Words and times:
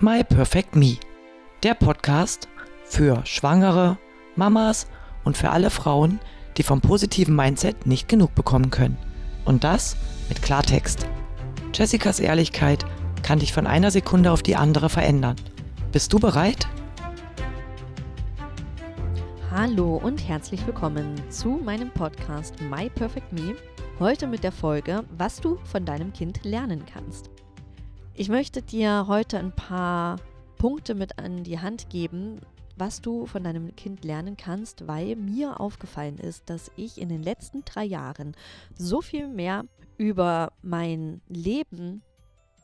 My 0.00 0.22
Perfect 0.22 0.76
Me, 0.76 0.96
der 1.64 1.74
Podcast 1.74 2.48
für 2.84 3.26
Schwangere, 3.26 3.98
Mamas 4.36 4.86
und 5.24 5.36
für 5.36 5.50
alle 5.50 5.70
Frauen, 5.70 6.20
die 6.56 6.62
vom 6.62 6.80
positiven 6.80 7.34
Mindset 7.34 7.84
nicht 7.84 8.08
genug 8.08 8.32
bekommen 8.36 8.70
können. 8.70 8.96
Und 9.44 9.64
das 9.64 9.96
mit 10.28 10.40
Klartext. 10.40 11.08
Jessicas 11.74 12.20
Ehrlichkeit 12.20 12.86
kann 13.24 13.40
dich 13.40 13.52
von 13.52 13.66
einer 13.66 13.90
Sekunde 13.90 14.30
auf 14.30 14.44
die 14.44 14.54
andere 14.54 14.88
verändern. 14.88 15.34
Bist 15.90 16.12
du 16.12 16.20
bereit? 16.20 16.68
Hallo 19.50 19.96
und 19.96 20.28
herzlich 20.28 20.64
willkommen 20.64 21.20
zu 21.28 21.60
meinem 21.64 21.90
Podcast 21.90 22.54
My 22.70 22.88
Perfect 22.88 23.32
Me. 23.32 23.56
Heute 23.98 24.28
mit 24.28 24.44
der 24.44 24.52
Folge, 24.52 25.02
was 25.16 25.40
du 25.40 25.58
von 25.64 25.84
deinem 25.84 26.12
Kind 26.12 26.44
lernen 26.44 26.84
kannst. 26.86 27.30
Ich 28.20 28.28
möchte 28.28 28.62
dir 28.62 29.04
heute 29.06 29.38
ein 29.38 29.52
paar 29.52 30.16
Punkte 30.56 30.96
mit 30.96 31.20
an 31.20 31.44
die 31.44 31.60
Hand 31.60 31.88
geben, 31.88 32.40
was 32.76 33.00
du 33.00 33.26
von 33.26 33.44
deinem 33.44 33.76
Kind 33.76 34.04
lernen 34.04 34.36
kannst, 34.36 34.88
weil 34.88 35.14
mir 35.14 35.60
aufgefallen 35.60 36.18
ist, 36.18 36.50
dass 36.50 36.72
ich 36.74 37.00
in 37.00 37.10
den 37.10 37.22
letzten 37.22 37.64
drei 37.64 37.84
Jahren 37.84 38.34
so 38.74 39.02
viel 39.02 39.28
mehr 39.28 39.66
über 39.98 40.50
mein 40.62 41.20
Leben, 41.28 42.02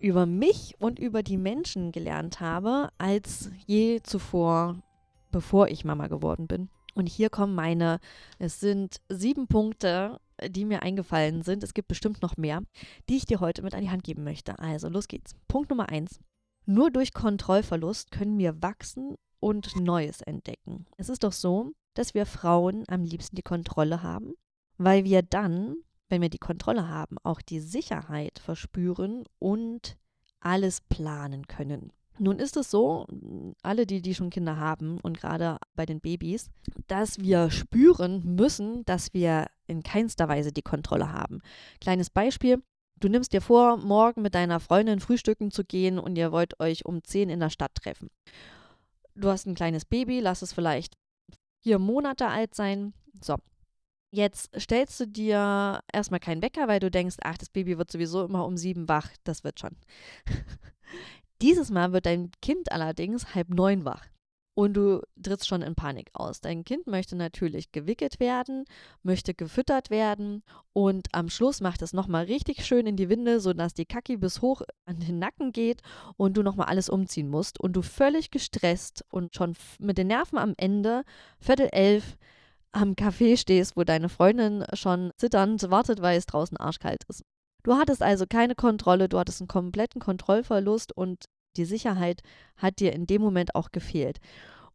über 0.00 0.26
mich 0.26 0.74
und 0.80 0.98
über 0.98 1.22
die 1.22 1.38
Menschen 1.38 1.92
gelernt 1.92 2.40
habe, 2.40 2.88
als 2.98 3.52
je 3.64 4.00
zuvor, 4.02 4.82
bevor 5.30 5.68
ich 5.68 5.84
Mama 5.84 6.08
geworden 6.08 6.48
bin. 6.48 6.68
Und 6.94 7.08
hier 7.08 7.28
kommen 7.28 7.54
meine, 7.54 7.98
es 8.38 8.60
sind 8.60 9.00
sieben 9.08 9.46
Punkte, 9.46 10.20
die 10.48 10.64
mir 10.64 10.82
eingefallen 10.82 11.42
sind. 11.42 11.62
Es 11.62 11.74
gibt 11.74 11.88
bestimmt 11.88 12.22
noch 12.22 12.36
mehr, 12.36 12.62
die 13.08 13.16
ich 13.16 13.26
dir 13.26 13.40
heute 13.40 13.62
mit 13.62 13.74
an 13.74 13.82
die 13.82 13.90
Hand 13.90 14.04
geben 14.04 14.24
möchte. 14.24 14.58
Also 14.58 14.88
los 14.88 15.08
geht's. 15.08 15.34
Punkt 15.48 15.70
Nummer 15.70 15.88
eins. 15.88 16.20
Nur 16.66 16.90
durch 16.90 17.12
Kontrollverlust 17.12 18.10
können 18.10 18.38
wir 18.38 18.62
wachsen 18.62 19.16
und 19.40 19.76
Neues 19.76 20.22
entdecken. 20.22 20.86
Es 20.96 21.08
ist 21.08 21.24
doch 21.24 21.32
so, 21.32 21.72
dass 21.94 22.14
wir 22.14 22.26
Frauen 22.26 22.84
am 22.88 23.04
liebsten 23.04 23.36
die 23.36 23.42
Kontrolle 23.42 24.02
haben, 24.02 24.34
weil 24.78 25.04
wir 25.04 25.22
dann, 25.22 25.76
wenn 26.08 26.22
wir 26.22 26.30
die 26.30 26.38
Kontrolle 26.38 26.88
haben, 26.88 27.16
auch 27.22 27.42
die 27.42 27.60
Sicherheit 27.60 28.38
verspüren 28.38 29.24
und 29.38 29.96
alles 30.40 30.80
planen 30.80 31.46
können. 31.46 31.92
Nun 32.18 32.38
ist 32.38 32.56
es 32.56 32.70
so, 32.70 33.06
alle, 33.62 33.86
die, 33.86 34.00
die 34.00 34.14
schon 34.14 34.30
Kinder 34.30 34.56
haben 34.56 35.00
und 35.00 35.18
gerade 35.18 35.58
bei 35.74 35.84
den 35.84 36.00
Babys, 36.00 36.48
dass 36.86 37.18
wir 37.18 37.50
spüren 37.50 38.36
müssen, 38.36 38.84
dass 38.84 39.12
wir 39.14 39.46
in 39.66 39.82
keinster 39.82 40.28
Weise 40.28 40.52
die 40.52 40.62
Kontrolle 40.62 41.12
haben. 41.12 41.40
Kleines 41.80 42.10
Beispiel. 42.10 42.62
Du 43.00 43.08
nimmst 43.08 43.32
dir 43.32 43.40
vor, 43.40 43.76
morgen 43.76 44.22
mit 44.22 44.36
deiner 44.36 44.60
Freundin 44.60 45.00
frühstücken 45.00 45.50
zu 45.50 45.64
gehen 45.64 45.98
und 45.98 46.16
ihr 46.16 46.30
wollt 46.30 46.60
euch 46.60 46.86
um 46.86 47.02
10 47.02 47.28
in 47.28 47.40
der 47.40 47.50
Stadt 47.50 47.74
treffen. 47.74 48.08
Du 49.16 49.28
hast 49.28 49.46
ein 49.46 49.56
kleines 49.56 49.84
Baby, 49.84 50.20
lass 50.20 50.42
es 50.42 50.52
vielleicht 50.52 50.94
vier 51.62 51.80
Monate 51.80 52.28
alt 52.28 52.54
sein. 52.54 52.94
So, 53.20 53.36
Jetzt 54.14 54.50
stellst 54.60 55.00
du 55.00 55.08
dir 55.08 55.80
erstmal 55.92 56.20
keinen 56.20 56.40
Wecker, 56.40 56.68
weil 56.68 56.78
du 56.78 56.88
denkst, 56.88 57.16
ach, 57.24 57.36
das 57.36 57.48
Baby 57.48 57.78
wird 57.78 57.90
sowieso 57.90 58.24
immer 58.24 58.46
um 58.46 58.56
sieben 58.56 58.88
wach, 58.88 59.10
das 59.24 59.42
wird 59.42 59.58
schon. 59.58 59.76
Dieses 61.44 61.70
Mal 61.70 61.92
wird 61.92 62.06
dein 62.06 62.30
Kind 62.40 62.72
allerdings 62.72 63.34
halb 63.34 63.50
neun 63.50 63.84
wach 63.84 64.06
und 64.54 64.72
du 64.72 65.02
trittst 65.22 65.46
schon 65.46 65.60
in 65.60 65.74
Panik 65.74 66.08
aus. 66.14 66.40
Dein 66.40 66.64
Kind 66.64 66.86
möchte 66.86 67.16
natürlich 67.16 67.70
gewickelt 67.70 68.18
werden, 68.18 68.64
möchte 69.02 69.34
gefüttert 69.34 69.90
werden 69.90 70.42
und 70.72 71.08
am 71.12 71.28
Schluss 71.28 71.60
macht 71.60 71.82
es 71.82 71.92
nochmal 71.92 72.24
richtig 72.24 72.64
schön 72.64 72.86
in 72.86 72.96
die 72.96 73.10
Winde, 73.10 73.40
sodass 73.40 73.74
die 73.74 73.84
Kacki 73.84 74.16
bis 74.16 74.40
hoch 74.40 74.62
an 74.86 75.00
den 75.00 75.18
Nacken 75.18 75.52
geht 75.52 75.82
und 76.16 76.38
du 76.38 76.42
nochmal 76.42 76.68
alles 76.68 76.88
umziehen 76.88 77.28
musst 77.28 77.60
und 77.60 77.74
du 77.74 77.82
völlig 77.82 78.30
gestresst 78.30 79.04
und 79.10 79.34
schon 79.34 79.54
mit 79.78 79.98
den 79.98 80.06
Nerven 80.06 80.38
am 80.38 80.54
Ende, 80.56 81.04
Viertel 81.40 81.68
elf, 81.72 82.16
am 82.72 82.92
Café 82.92 83.36
stehst, 83.36 83.76
wo 83.76 83.84
deine 83.84 84.08
Freundin 84.08 84.64
schon 84.72 85.10
zitternd 85.18 85.70
wartet, 85.70 86.00
weil 86.00 86.16
es 86.16 86.24
draußen 86.24 86.56
arschkalt 86.56 87.04
ist. 87.10 87.22
Du 87.64 87.74
hattest 87.74 88.02
also 88.02 88.26
keine 88.28 88.54
Kontrolle, 88.54 89.08
du 89.08 89.18
hattest 89.18 89.40
einen 89.40 89.48
kompletten 89.48 90.00
Kontrollverlust 90.00 90.96
und 90.96 91.24
die 91.56 91.64
Sicherheit 91.64 92.22
hat 92.56 92.80
dir 92.80 92.92
in 92.92 93.06
dem 93.06 93.22
Moment 93.22 93.54
auch 93.54 93.70
gefehlt. 93.70 94.18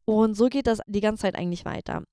Und 0.05 0.35
so 0.35 0.47
geht 0.47 0.67
das 0.67 0.81
die 0.87 1.01
ganze 1.01 1.21
Zeit 1.21 1.35
eigentlich 1.35 1.65
weiter. 1.65 2.03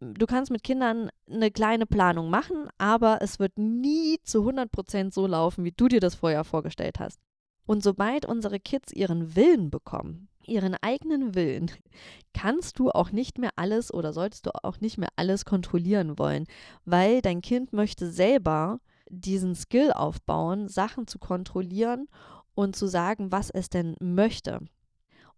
Du 0.00 0.26
kannst 0.26 0.50
mit 0.50 0.64
Kindern 0.64 1.10
eine 1.30 1.50
kleine 1.50 1.86
Planung 1.86 2.28
machen, 2.28 2.68
aber 2.76 3.18
es 3.20 3.38
wird 3.38 3.56
nie 3.56 4.18
zu 4.24 4.48
100% 4.48 5.12
so 5.12 5.26
laufen, 5.26 5.62
wie 5.64 5.70
du 5.70 5.86
dir 5.86 6.00
das 6.00 6.16
vorher 6.16 6.42
vorgestellt 6.42 6.98
hast. 6.98 7.20
Und 7.66 7.84
sobald 7.84 8.26
unsere 8.26 8.58
Kids 8.58 8.92
ihren 8.92 9.36
Willen 9.36 9.70
bekommen, 9.70 10.28
ihren 10.44 10.76
eigenen 10.80 11.36
Willen, 11.36 11.70
kannst 12.34 12.80
du 12.80 12.90
auch 12.90 13.12
nicht 13.12 13.38
mehr 13.38 13.50
alles 13.56 13.94
oder 13.94 14.12
solltest 14.12 14.46
du 14.46 14.50
auch 14.64 14.80
nicht 14.80 14.98
mehr 14.98 15.10
alles 15.14 15.44
kontrollieren 15.44 16.18
wollen, 16.18 16.46
weil 16.84 17.22
dein 17.22 17.40
Kind 17.40 17.72
möchte 17.72 18.10
selber 18.10 18.80
diesen 19.08 19.54
Skill 19.54 19.92
aufbauen, 19.92 20.68
Sachen 20.68 21.06
zu 21.06 21.18
kontrollieren 21.18 22.08
und 22.54 22.76
zu 22.76 22.86
sagen, 22.86 23.32
was 23.32 23.50
es 23.50 23.70
denn 23.70 23.96
möchte. 24.00 24.60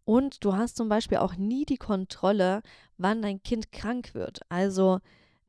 Und 0.05 0.45
du 0.45 0.55
hast 0.55 0.77
zum 0.77 0.89
Beispiel 0.89 1.19
auch 1.19 1.37
nie 1.37 1.65
die 1.65 1.79
Kontrolle, 1.79 2.63
wann 2.99 3.23
dein 3.23 3.43
Kind 3.43 3.73
krank 3.73 4.15
wird. 4.15 4.41
Also 4.49 5.01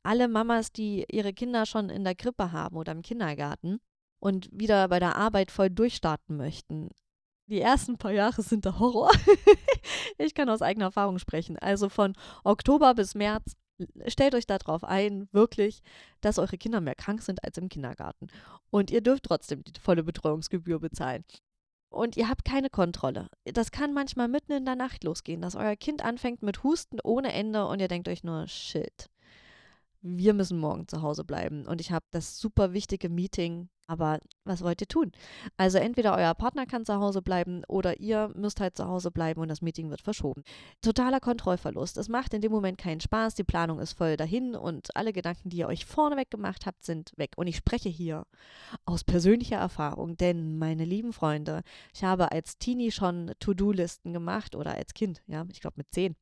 alle 0.03 0.27
Mamas, 0.27 0.71
die 0.71 1.05
ihre 1.11 1.33
Kinder 1.33 1.65
schon 1.65 1.89
in 1.89 2.03
der 2.03 2.15
Krippe 2.15 2.51
haben 2.51 2.77
oder 2.77 2.93
im 2.93 3.01
Kindergarten 3.01 3.79
und 4.19 4.49
wieder 4.51 4.87
bei 4.87 4.99
der 4.99 5.15
Arbeit 5.17 5.51
voll 5.51 5.69
durchstarten 5.69 6.37
möchten. 6.37 6.89
Die 7.47 7.61
ersten 7.61 7.97
paar 7.97 8.11
Jahre 8.11 8.41
sind 8.41 8.65
der 8.65 8.79
Horror. 8.79 9.11
ich 10.17 10.33
kann 10.33 10.49
aus 10.49 10.61
eigener 10.61 10.85
Erfahrung 10.85 11.19
sprechen. 11.19 11.59
Also 11.59 11.89
von 11.89 12.13
Oktober 12.43 12.95
bis 12.95 13.13
März 13.13 13.53
stellt 14.07 14.35
euch 14.35 14.47
darauf 14.47 14.83
ein, 14.83 15.27
wirklich, 15.31 15.81
dass 16.21 16.39
eure 16.39 16.57
Kinder 16.57 16.81
mehr 16.81 16.95
krank 16.95 17.21
sind 17.21 17.43
als 17.43 17.57
im 17.57 17.69
Kindergarten. 17.69 18.27
Und 18.71 18.89
ihr 18.89 19.01
dürft 19.01 19.23
trotzdem 19.23 19.63
die 19.63 19.79
volle 19.79 20.03
Betreuungsgebühr 20.03 20.79
bezahlen. 20.79 21.23
Und 21.95 22.17
ihr 22.17 22.27
habt 22.27 22.43
keine 22.43 22.69
Kontrolle. 22.69 23.29
Das 23.45 23.71
kann 23.71 23.93
manchmal 23.93 24.27
mitten 24.27 24.51
in 24.51 24.65
der 24.65 24.75
Nacht 24.75 25.05
losgehen, 25.05 25.41
dass 25.41 25.55
euer 25.55 25.77
Kind 25.77 26.03
anfängt 26.03 26.43
mit 26.43 26.61
Husten 26.61 26.99
ohne 27.01 27.31
Ende 27.31 27.65
und 27.67 27.79
ihr 27.79 27.87
denkt 27.87 28.09
euch 28.09 28.21
nur, 28.21 28.49
shit, 28.49 29.09
wir 30.05 30.35
müssen 30.35 30.59
morgen 30.59 30.87
zu 30.87 31.01
Hause 31.01 31.23
bleiben 31.23 31.65
und 31.65 31.81
ich 31.81 31.91
habe 31.91 32.05
das 32.11 32.37
super 32.37 32.73
wichtige 32.73 33.09
Meeting, 33.09 33.69
aber 33.87 34.19
was 34.43 34.61
wollt 34.61 34.79
ihr 34.81 34.87
tun? 34.87 35.11
Also 35.57 35.79
entweder 35.79 36.15
euer 36.15 36.35
Partner 36.35 36.67
kann 36.67 36.85
zu 36.85 36.95
Hause 36.95 37.23
bleiben 37.23 37.63
oder 37.67 37.99
ihr 37.99 38.31
müsst 38.35 38.59
halt 38.59 38.77
zu 38.77 38.87
Hause 38.87 39.09
bleiben 39.09 39.41
und 39.41 39.47
das 39.47 39.63
Meeting 39.63 39.89
wird 39.89 40.01
verschoben. 40.01 40.43
Totaler 40.81 41.19
Kontrollverlust. 41.19 41.97
Es 41.97 42.07
macht 42.07 42.35
in 42.35 42.41
dem 42.41 42.51
Moment 42.51 42.77
keinen 42.77 43.01
Spaß, 43.01 43.33
die 43.33 43.43
Planung 43.43 43.79
ist 43.79 43.93
voll 43.93 44.15
dahin 44.15 44.55
und 44.55 44.95
alle 44.95 45.11
Gedanken, 45.11 45.49
die 45.49 45.57
ihr 45.57 45.67
euch 45.67 45.85
vorneweg 45.85 46.29
gemacht 46.29 46.67
habt, 46.67 46.85
sind 46.85 47.11
weg. 47.17 47.31
Und 47.35 47.47
ich 47.47 47.57
spreche 47.57 47.89
hier 47.89 48.27
aus 48.85 49.03
persönlicher 49.03 49.57
Erfahrung, 49.57 50.17
denn 50.17 50.59
meine 50.59 50.85
lieben 50.85 51.13
Freunde, 51.13 51.61
ich 51.93 52.03
habe 52.03 52.31
als 52.31 52.59
Teenie 52.59 52.91
schon 52.91 53.31
To-Do-Listen 53.39 54.13
gemacht 54.13 54.55
oder 54.55 54.75
als 54.75 54.93
Kind, 54.93 55.23
ja, 55.25 55.45
ich 55.51 55.61
glaube 55.61 55.77
mit 55.77 55.91
zehn. 55.91 56.15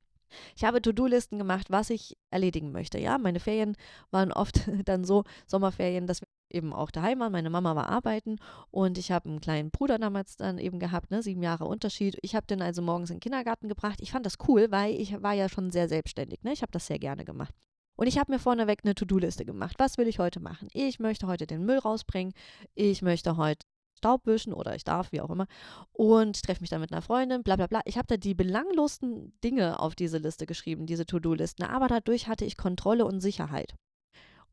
Ich 0.55 0.63
habe 0.63 0.81
To-Do-Listen 0.81 1.37
gemacht, 1.37 1.67
was 1.69 1.89
ich 1.89 2.17
erledigen 2.29 2.71
möchte. 2.71 2.99
Ja, 2.99 3.17
meine 3.17 3.39
Ferien 3.39 3.75
waren 4.11 4.31
oft 4.31 4.61
dann 4.85 5.03
so 5.03 5.23
Sommerferien, 5.47 6.07
dass 6.07 6.21
wir 6.21 6.27
eben 6.49 6.73
auch 6.73 6.91
daheim 6.91 7.19
waren. 7.19 7.31
Meine 7.31 7.49
Mama 7.49 7.75
war 7.75 7.89
arbeiten 7.89 8.37
und 8.71 8.97
ich 8.97 9.11
habe 9.11 9.29
einen 9.29 9.41
kleinen 9.41 9.71
Bruder 9.71 9.97
damals 9.97 10.37
dann 10.37 10.57
eben 10.57 10.79
gehabt, 10.79 11.11
ne, 11.11 11.23
sieben 11.23 11.43
Jahre 11.43 11.65
Unterschied. 11.65 12.17
Ich 12.21 12.35
habe 12.35 12.45
den 12.47 12.61
also 12.61 12.81
morgens 12.81 13.09
in 13.09 13.17
den 13.17 13.21
Kindergarten 13.21 13.67
gebracht. 13.67 13.99
Ich 14.01 14.11
fand 14.11 14.25
das 14.25 14.37
cool, 14.47 14.71
weil 14.71 14.93
ich 14.93 15.21
war 15.21 15.33
ja 15.33 15.49
schon 15.49 15.71
sehr 15.71 15.89
selbstständig. 15.89 16.43
Ne? 16.43 16.53
Ich 16.53 16.61
habe 16.61 16.71
das 16.71 16.87
sehr 16.87 16.99
gerne 16.99 17.25
gemacht. 17.25 17.53
Und 17.95 18.07
ich 18.07 18.17
habe 18.17 18.31
mir 18.31 18.39
vorneweg 18.39 18.79
eine 18.83 18.95
To-Do-Liste 18.95 19.45
gemacht. 19.45 19.75
Was 19.77 19.97
will 19.97 20.07
ich 20.07 20.19
heute 20.19 20.39
machen? 20.39 20.67
Ich 20.73 20.99
möchte 20.99 21.27
heute 21.27 21.45
den 21.45 21.63
Müll 21.65 21.77
rausbringen. 21.77 22.33
Ich 22.73 23.01
möchte 23.01 23.37
heute 23.37 23.65
Staub 24.03 24.25
wischen 24.25 24.53
oder 24.53 24.75
ich 24.75 24.83
darf, 24.83 25.13
wie 25.13 25.21
auch 25.21 25.29
immer, 25.29 25.47
und 25.93 26.43
treffe 26.43 26.59
mich 26.59 26.69
dann 26.69 26.81
mit 26.81 26.91
einer 26.91 27.01
Freundin, 27.01 27.41
bla 27.41 27.55
bla 27.55 27.67
bla. 27.67 27.79
Ich 27.85 27.97
habe 27.97 28.07
da 28.07 28.17
die 28.17 28.33
belanglosen 28.33 29.31
Dinge 29.41 29.79
auf 29.79 29.95
diese 29.95 30.17
Liste 30.17 30.45
geschrieben, 30.45 30.85
diese 30.85 31.05
To-Do-Listen, 31.05 31.63
aber 31.63 31.87
dadurch 31.87 32.27
hatte 32.27 32.43
ich 32.43 32.57
Kontrolle 32.57 33.05
und 33.05 33.21
Sicherheit. 33.21 33.75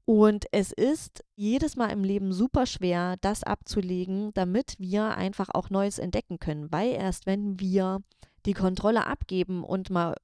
Und 0.04 0.46
es 0.52 0.70
ist 0.70 1.24
jedes 1.34 1.74
Mal 1.74 1.88
im 1.88 2.04
Leben 2.04 2.32
super 2.32 2.66
schwer, 2.66 3.16
das 3.20 3.42
abzulegen, 3.42 4.32
damit 4.34 4.76
wir 4.78 5.16
einfach 5.16 5.48
auch 5.52 5.68
Neues 5.68 5.98
entdecken 5.98 6.38
können, 6.38 6.70
weil 6.70 6.92
erst 6.92 7.26
wenn 7.26 7.58
wir 7.58 8.02
die 8.46 8.54
Kontrolle 8.54 9.06
abgeben 9.06 9.64
und 9.64 9.90
mal 9.90 10.14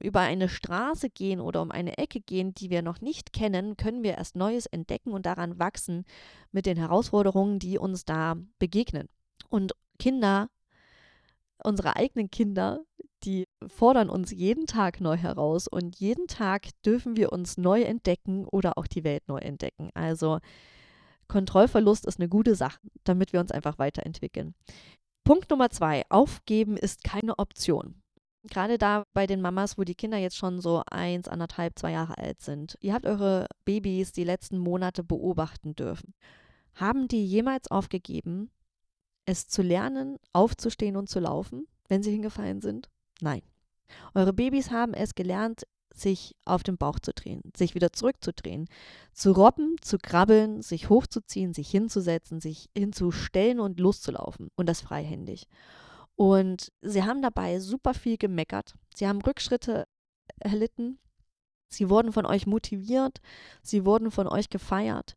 über 0.00 0.20
eine 0.20 0.48
Straße 0.48 1.10
gehen 1.10 1.40
oder 1.40 1.62
um 1.62 1.70
eine 1.70 1.98
Ecke 1.98 2.20
gehen, 2.20 2.54
die 2.54 2.70
wir 2.70 2.82
noch 2.82 3.00
nicht 3.00 3.32
kennen, 3.32 3.76
können 3.76 4.02
wir 4.02 4.16
erst 4.16 4.36
Neues 4.36 4.66
entdecken 4.66 5.12
und 5.12 5.26
daran 5.26 5.58
wachsen 5.58 6.04
mit 6.52 6.66
den 6.66 6.76
Herausforderungen, 6.76 7.58
die 7.58 7.78
uns 7.78 8.04
da 8.04 8.36
begegnen. 8.58 9.08
Und 9.48 9.72
Kinder, 9.98 10.48
unsere 11.62 11.96
eigenen 11.96 12.30
Kinder, 12.30 12.80
die 13.24 13.46
fordern 13.66 14.10
uns 14.10 14.30
jeden 14.30 14.66
Tag 14.66 15.00
neu 15.00 15.16
heraus 15.16 15.66
und 15.68 15.98
jeden 15.98 16.26
Tag 16.26 16.68
dürfen 16.84 17.16
wir 17.16 17.32
uns 17.32 17.56
neu 17.56 17.82
entdecken 17.82 18.46
oder 18.46 18.76
auch 18.76 18.86
die 18.86 19.04
Welt 19.04 19.22
neu 19.28 19.38
entdecken. 19.38 19.90
Also 19.94 20.40
Kontrollverlust 21.28 22.06
ist 22.06 22.20
eine 22.20 22.28
gute 22.28 22.54
Sache, 22.54 22.80
damit 23.04 23.32
wir 23.32 23.40
uns 23.40 23.50
einfach 23.50 23.78
weiterentwickeln. 23.78 24.54
Punkt 25.24 25.50
Nummer 25.50 25.70
zwei, 25.70 26.04
aufgeben 26.10 26.76
ist 26.76 27.02
keine 27.02 27.38
Option. 27.38 28.03
Gerade 28.50 28.76
da 28.76 29.04
bei 29.14 29.26
den 29.26 29.40
Mamas, 29.40 29.78
wo 29.78 29.84
die 29.84 29.94
Kinder 29.94 30.18
jetzt 30.18 30.36
schon 30.36 30.60
so 30.60 30.82
eins, 30.90 31.28
anderthalb, 31.28 31.78
zwei 31.78 31.92
Jahre 31.92 32.18
alt 32.18 32.42
sind. 32.42 32.76
Ihr 32.80 32.92
habt 32.92 33.06
eure 33.06 33.46
Babys 33.64 34.12
die 34.12 34.24
letzten 34.24 34.58
Monate 34.58 35.02
beobachten 35.02 35.74
dürfen. 35.74 36.14
Haben 36.74 37.08
die 37.08 37.24
jemals 37.24 37.70
aufgegeben, 37.70 38.50
es 39.24 39.48
zu 39.48 39.62
lernen, 39.62 40.18
aufzustehen 40.32 40.96
und 40.96 41.08
zu 41.08 41.20
laufen, 41.20 41.66
wenn 41.88 42.02
sie 42.02 42.10
hingefallen 42.10 42.60
sind? 42.60 42.90
Nein. 43.20 43.42
Eure 44.12 44.32
Babys 44.32 44.70
haben 44.70 44.92
es 44.92 45.14
gelernt, 45.14 45.62
sich 45.94 46.34
auf 46.44 46.62
den 46.62 46.76
Bauch 46.76 46.98
zu 46.98 47.12
drehen, 47.12 47.42
sich 47.56 47.74
wieder 47.74 47.92
zurückzudrehen, 47.92 48.68
zu 49.12 49.32
robben, 49.32 49.76
zu 49.80 49.96
krabbeln, 49.98 50.60
sich 50.60 50.90
hochzuziehen, 50.90 51.54
sich 51.54 51.70
hinzusetzen, 51.70 52.40
sich 52.40 52.68
hinzustellen 52.76 53.60
und 53.60 53.78
loszulaufen 53.80 54.48
und 54.56 54.68
das 54.68 54.80
freihändig. 54.80 55.46
Und 56.16 56.72
sie 56.80 57.02
haben 57.02 57.22
dabei 57.22 57.58
super 57.58 57.94
viel 57.94 58.16
gemeckert. 58.16 58.74
Sie 58.94 59.06
haben 59.06 59.20
Rückschritte 59.20 59.86
erlitten. 60.38 60.98
Sie 61.68 61.90
wurden 61.90 62.12
von 62.12 62.26
euch 62.26 62.46
motiviert. 62.46 63.20
Sie 63.62 63.84
wurden 63.84 64.10
von 64.10 64.28
euch 64.28 64.48
gefeiert. 64.48 65.16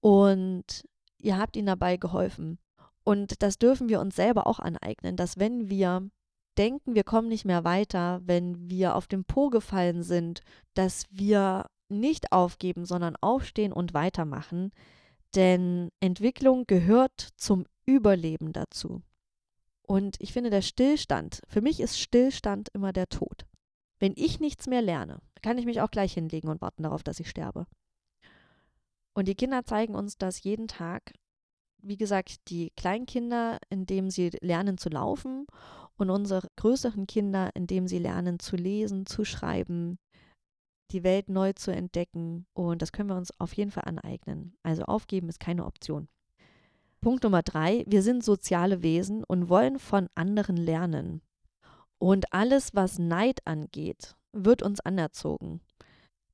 Und 0.00 0.84
ihr 1.18 1.38
habt 1.38 1.56
ihnen 1.56 1.66
dabei 1.66 1.96
geholfen. 1.96 2.58
Und 3.04 3.42
das 3.42 3.58
dürfen 3.58 3.88
wir 3.88 4.00
uns 4.00 4.16
selber 4.16 4.46
auch 4.46 4.58
aneignen, 4.58 5.16
dass 5.16 5.38
wenn 5.38 5.68
wir 5.68 6.08
denken, 6.56 6.94
wir 6.94 7.04
kommen 7.04 7.28
nicht 7.28 7.44
mehr 7.44 7.64
weiter, 7.64 8.20
wenn 8.24 8.70
wir 8.70 8.94
auf 8.94 9.06
den 9.06 9.24
Po 9.24 9.50
gefallen 9.50 10.02
sind, 10.02 10.42
dass 10.74 11.04
wir 11.10 11.66
nicht 11.88 12.32
aufgeben, 12.32 12.84
sondern 12.84 13.16
aufstehen 13.16 13.72
und 13.72 13.94
weitermachen. 13.94 14.70
Denn 15.34 15.90
Entwicklung 16.00 16.66
gehört 16.66 17.28
zum 17.36 17.64
Überleben 17.86 18.52
dazu. 18.52 19.02
Und 19.86 20.16
ich 20.20 20.32
finde, 20.32 20.50
der 20.50 20.62
Stillstand, 20.62 21.42
für 21.48 21.60
mich 21.60 21.80
ist 21.80 21.98
Stillstand 21.98 22.68
immer 22.72 22.92
der 22.92 23.08
Tod. 23.08 23.46
Wenn 23.98 24.14
ich 24.16 24.40
nichts 24.40 24.66
mehr 24.66 24.82
lerne, 24.82 25.20
kann 25.42 25.58
ich 25.58 25.66
mich 25.66 25.80
auch 25.80 25.90
gleich 25.90 26.14
hinlegen 26.14 26.48
und 26.48 26.60
warten 26.60 26.82
darauf, 26.82 27.02
dass 27.02 27.20
ich 27.20 27.28
sterbe. 27.28 27.66
Und 29.14 29.28
die 29.28 29.34
Kinder 29.34 29.64
zeigen 29.64 29.94
uns 29.94 30.16
das 30.16 30.42
jeden 30.42 30.68
Tag. 30.68 31.12
Wie 31.82 31.96
gesagt, 31.96 32.48
die 32.48 32.70
Kleinkinder, 32.76 33.58
indem 33.68 34.10
sie 34.10 34.30
lernen 34.40 34.78
zu 34.78 34.88
laufen 34.88 35.46
und 35.96 36.10
unsere 36.10 36.48
größeren 36.56 37.06
Kinder, 37.06 37.50
indem 37.54 37.86
sie 37.86 37.98
lernen 37.98 38.38
zu 38.38 38.56
lesen, 38.56 39.04
zu 39.04 39.24
schreiben, 39.24 39.98
die 40.92 41.02
Welt 41.02 41.28
neu 41.28 41.52
zu 41.52 41.72
entdecken. 41.72 42.46
Und 42.54 42.82
das 42.82 42.92
können 42.92 43.08
wir 43.08 43.16
uns 43.16 43.38
auf 43.40 43.52
jeden 43.54 43.70
Fall 43.70 43.84
aneignen. 43.84 44.56
Also 44.62 44.84
aufgeben 44.84 45.28
ist 45.28 45.40
keine 45.40 45.66
Option. 45.66 46.08
Punkt 47.02 47.24
Nummer 47.24 47.42
drei, 47.42 47.84
wir 47.88 48.00
sind 48.00 48.24
soziale 48.24 48.82
Wesen 48.82 49.24
und 49.24 49.48
wollen 49.48 49.78
von 49.80 50.08
anderen 50.14 50.56
lernen. 50.56 51.20
Und 51.98 52.32
alles, 52.32 52.74
was 52.74 52.98
Neid 52.98 53.40
angeht, 53.44 54.14
wird 54.32 54.62
uns 54.62 54.80
anerzogen. 54.80 55.60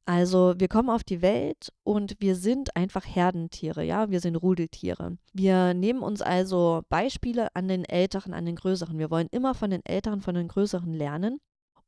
Also 0.04 0.54
wir 0.58 0.68
kommen 0.68 0.90
auf 0.90 1.04
die 1.04 1.22
Welt 1.22 1.72
und 1.84 2.16
wir 2.18 2.36
sind 2.36 2.76
einfach 2.76 3.04
Herdentiere, 3.04 3.82
ja, 3.82 4.10
wir 4.10 4.20
sind 4.20 4.36
Rudeltiere. 4.36 5.16
Wir 5.32 5.72
nehmen 5.74 6.02
uns 6.02 6.22
also 6.22 6.82
Beispiele 6.90 7.54
an 7.54 7.68
den 7.68 7.84
Älteren, 7.84 8.32
an 8.34 8.46
den 8.46 8.56
Größeren. 8.56 8.98
Wir 8.98 9.10
wollen 9.10 9.28
immer 9.30 9.54
von 9.54 9.70
den 9.70 9.84
Älteren, 9.84 10.20
von 10.20 10.34
den 10.34 10.48
Größeren 10.48 10.92
lernen. 10.92 11.40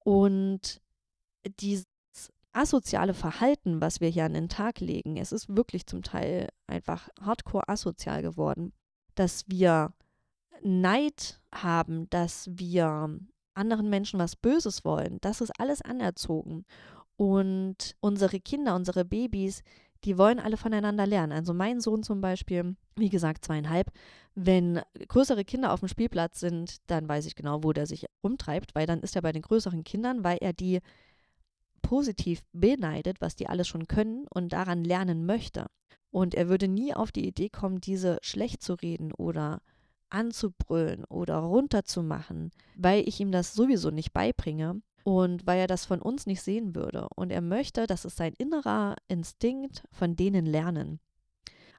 Und 0.05 0.81
dieses 1.61 1.87
asoziale 2.53 3.15
Verhalten, 3.15 3.81
was 3.81 4.01
wir 4.01 4.09
hier 4.09 4.25
an 4.25 4.35
den 4.35 4.49
Tag 4.49 4.81
legen, 4.81 5.17
es 5.17 5.33
ist 5.33 5.55
wirklich 5.55 5.87
zum 5.87 6.03
Teil 6.03 6.49
einfach 6.67 7.09
hardcore 7.21 7.69
asozial 7.69 8.23
geworden, 8.23 8.73
dass 9.15 9.45
wir 9.49 9.93
Neid 10.63 11.41
haben, 11.55 12.09
dass 12.11 12.49
wir 12.53 13.19
anderen 13.55 13.91
Menschen 13.91 14.19
was 14.19 14.37
Böses 14.37 14.85
wollen, 14.85 15.19
das 15.21 15.41
ist 15.41 15.53
alles 15.59 15.83
anerzogen. 15.83 16.65
Und 17.17 17.97
unsere 18.01 18.41
Kinder, 18.41 18.75
unsere 18.75 19.05
Babys, 19.05 19.63
die 20.05 20.17
wollen 20.17 20.39
alle 20.39 20.57
voneinander 20.57 21.07
lernen. 21.07 21.33
Also 21.33 21.53
mein 21.53 21.81
Sohn 21.81 22.03
zum 22.03 22.23
Beispiel, 22.23 22.77
wie 22.97 23.11
gesagt, 23.11 23.45
zweieinhalb, 23.45 23.91
wenn 24.35 24.81
größere 25.09 25.45
Kinder 25.45 25.73
auf 25.73 25.81
dem 25.81 25.89
Spielplatz 25.89 26.41
sind, 26.41 26.79
dann 26.87 27.09
weiß 27.09 27.27
ich 27.27 27.35
genau, 27.35 27.63
wo 27.63 27.73
der 27.73 27.87
sich 27.87 28.07
umtreibt, 28.23 28.75
weil 28.75 28.87
dann 28.87 29.01
ist 29.01 29.17
er 29.17 29.23
bei 29.23 29.33
den 29.33 29.43
größeren 29.43 29.85
Kindern, 29.85 30.25
weil 30.25 30.39
er 30.41 30.55
die 30.55 30.81
positiv 31.91 32.45
beneidet, 32.53 33.21
was 33.21 33.35
die 33.35 33.49
alles 33.49 33.67
schon 33.67 33.89
können 33.89 34.25
und 34.33 34.53
daran 34.53 34.85
lernen 34.85 35.27
möchte. 35.27 35.67
Und 36.13 36.37
er 36.37 36.49
würde 36.49 36.69
nie 36.69 36.95
auf 36.95 37.11
die 37.11 37.27
Idee 37.27 37.49
kommen, 37.49 37.81
diese 37.81 38.21
schlecht 38.23 38.63
zu 38.63 38.75
reden 38.75 39.13
oder 39.13 39.61
anzubrüllen 40.09 41.05
oder 41.07 41.39
runterzumachen, 41.39 42.53
weil 42.77 43.09
ich 43.09 43.19
ihm 43.19 43.33
das 43.33 43.55
sowieso 43.55 43.91
nicht 43.91 44.13
beibringe 44.13 44.81
und 45.03 45.49
weil 45.49 45.59
er 45.59 45.67
das 45.67 45.85
von 45.85 46.01
uns 46.01 46.27
nicht 46.27 46.43
sehen 46.43 46.77
würde. 46.77 47.09
Und 47.17 47.33
er 47.33 47.41
möchte, 47.41 47.89
dass 47.89 48.05
es 48.05 48.15
sein 48.15 48.35
innerer 48.39 48.95
Instinkt 49.09 49.83
von 49.91 50.15
denen 50.15 50.47
lernen. 50.47 51.01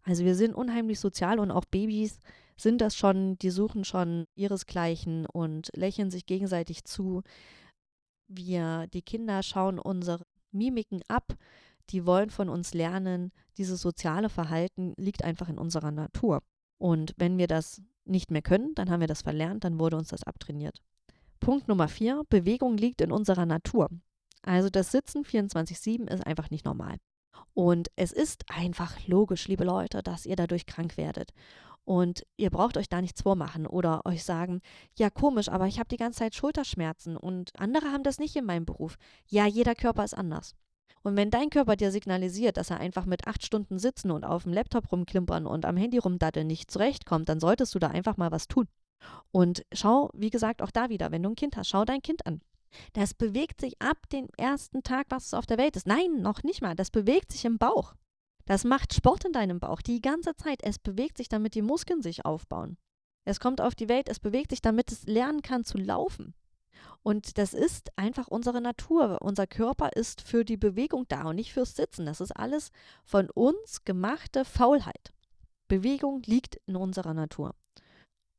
Also 0.04 0.26
wir 0.26 0.36
sind 0.36 0.54
unheimlich 0.54 1.00
sozial 1.00 1.40
und 1.40 1.52
auch 1.52 1.64
Babys 1.64 2.20
sind 2.58 2.82
das 2.82 2.98
schon, 2.98 3.38
die 3.38 3.50
suchen 3.50 3.86
schon 3.86 4.26
ihresgleichen 4.36 5.26
und 5.26 5.70
lächeln 5.74 6.12
sich 6.12 6.26
gegenseitig 6.26 6.84
zu. 6.84 7.24
Wir, 8.34 8.88
die 8.88 9.02
Kinder, 9.02 9.44
schauen 9.44 9.78
unsere 9.80 10.24
Mimiken 10.52 11.02
ab, 11.08 11.36
die 11.90 12.06
wollen 12.06 12.30
von 12.30 12.50
uns 12.50 12.74
lernen. 12.74 13.32
Dieses 13.58 13.82
soziale 13.82 14.30
Verhalten 14.30 14.94
liegt 14.98 15.24
einfach 15.24 15.50
in 15.50 15.58
unserer 15.58 15.92
Natur. 15.92 16.42
Und 16.78 17.14
wenn 17.18 17.38
wir 17.38 17.48
das 17.48 17.82
nicht 18.06 18.32
mehr 18.32 18.42
können, 18.42 18.74
dann 18.76 18.90
haben 18.90 19.02
wir 19.02 19.08
das 19.08 19.22
verlernt, 19.22 19.64
dann 19.64 19.80
wurde 19.80 19.98
uns 19.98 20.10
das 20.10 20.24
abtrainiert. 20.24 20.82
Punkt 21.40 21.68
Nummer 21.68 21.88
vier, 21.88 22.24
Bewegung 22.30 22.78
liegt 22.78 23.02
in 23.02 23.12
unserer 23.12 23.46
Natur. 23.46 23.90
Also 24.44 24.70
das 24.70 24.92
Sitzen 24.92 25.24
24-7 25.24 26.10
ist 26.10 26.26
einfach 26.26 26.50
nicht 26.50 26.66
normal. 26.66 26.98
Und 27.54 27.90
es 27.96 28.12
ist 28.12 28.46
einfach 28.48 29.08
logisch, 29.08 29.48
liebe 29.48 29.64
Leute, 29.64 30.02
dass 30.02 30.26
ihr 30.26 30.36
dadurch 30.36 30.66
krank 30.66 30.98
werdet. 30.98 31.32
Und 31.84 32.26
ihr 32.38 32.50
braucht 32.50 32.78
euch 32.78 32.90
da 32.90 33.02
nichts 33.02 33.24
vormachen 33.24 33.66
oder 33.66 34.06
euch 34.06 34.24
sagen, 34.24 34.62
ja 34.98 35.10
komisch, 35.10 35.50
aber 35.50 35.68
ich 35.68 35.80
habe 35.80 35.90
die 35.90 35.98
ganze 35.98 36.20
Zeit 36.20 36.36
Schulterschmerzen 36.36 37.18
und 37.18 37.52
andere 37.58 37.92
haben 37.92 38.04
das 38.04 38.20
nicht 38.20 38.36
in 38.36 38.46
meinem 38.46 38.66
Beruf. 38.66 38.98
Ja, 39.28 39.46
jeder 39.48 39.76
Körper 39.76 40.04
ist 40.04 40.14
anders. 40.14 40.56
Und 41.04 41.16
wenn 41.16 41.32
dein 41.32 41.50
Körper 41.50 41.76
dir 41.76 41.92
signalisiert, 41.92 42.58
dass 42.58 42.70
er 42.70 42.80
einfach 42.80 43.06
mit 43.06 43.28
acht 43.28 43.44
Stunden 43.44 43.80
sitzen 43.80 44.12
und 44.12 44.24
auf 44.24 44.44
dem 44.44 44.54
Laptop 44.54 44.92
rumklimpern 44.92 45.48
und 45.48 45.66
am 45.66 45.78
Handy 45.78 45.98
rumdaddeln 45.98 46.46
nicht 46.46 46.70
zurechtkommt, 46.70 47.28
dann 47.28 47.40
solltest 47.40 47.74
du 47.74 47.80
da 47.80 47.88
einfach 47.88 48.18
mal 48.18 48.32
was 48.32 48.48
tun. 48.48 48.68
Und 49.32 49.66
schau, 49.74 50.12
wie 50.14 50.30
gesagt, 50.30 50.62
auch 50.62 50.70
da 50.70 50.90
wieder, 50.90 51.12
wenn 51.12 51.24
du 51.24 51.30
ein 51.30 51.36
Kind 51.36 51.58
hast, 51.58 51.70
schau 51.70 51.86
dein 51.86 52.04
Kind 52.04 52.26
an. 52.28 52.42
Das 52.94 53.14
bewegt 53.14 53.62
sich 53.62 53.82
ab 53.82 53.98
dem 54.14 54.28
ersten 54.38 54.84
Tag, 54.84 55.08
was 55.10 55.26
es 55.26 55.34
auf 55.34 55.46
der 55.46 55.58
Welt 55.58 55.76
ist. 55.76 55.88
Nein, 55.88 56.22
noch 56.22 56.44
nicht 56.44 56.62
mal. 56.62 56.76
Das 56.76 56.92
bewegt 56.92 57.32
sich 57.32 57.46
im 57.46 57.58
Bauch. 57.58 57.96
Das 58.46 58.64
macht 58.64 58.94
Sport 58.94 59.26
in 59.26 59.34
deinem 59.34 59.60
Bauch 59.60 59.82
die 59.82 60.02
ganze 60.02 60.36
Zeit. 60.36 60.60
Es 60.64 60.80
bewegt 60.80 61.18
sich, 61.18 61.30
damit 61.30 61.56
die 61.56 61.62
Muskeln 61.62 62.02
sich 62.02 62.26
aufbauen. 62.26 62.78
Es 63.26 63.40
kommt 63.40 63.62
auf 63.62 63.76
die 63.76 63.90
Welt, 63.90 64.10
es 64.10 64.20
bewegt 64.20 64.52
sich, 64.52 64.62
damit 64.62 64.92
es 64.92 65.06
lernen 65.06 65.42
kann 65.42 65.64
zu 65.64 65.78
laufen. 65.78 66.34
Und 67.04 67.38
das 67.38 67.54
ist 67.54 67.90
einfach 67.98 68.28
unsere 68.28 68.62
Natur. 68.62 69.20
Unser 69.22 69.48
Körper 69.48 69.94
ist 69.94 70.22
für 70.22 70.46
die 70.46 70.58
Bewegung 70.58 71.06
da 71.08 71.24
und 71.24 71.36
nicht 71.36 71.54
fürs 71.54 71.76
Sitzen. 71.76 72.06
Das 72.06 72.22
ist 72.22 72.32
alles 72.32 72.72
von 73.04 73.30
uns 73.30 73.84
gemachte 73.84 74.46
Faulheit. 74.46 75.14
Bewegung 75.68 76.22
liegt 76.24 76.58
in 76.68 76.76
unserer 76.76 77.14
Natur. 77.14 77.56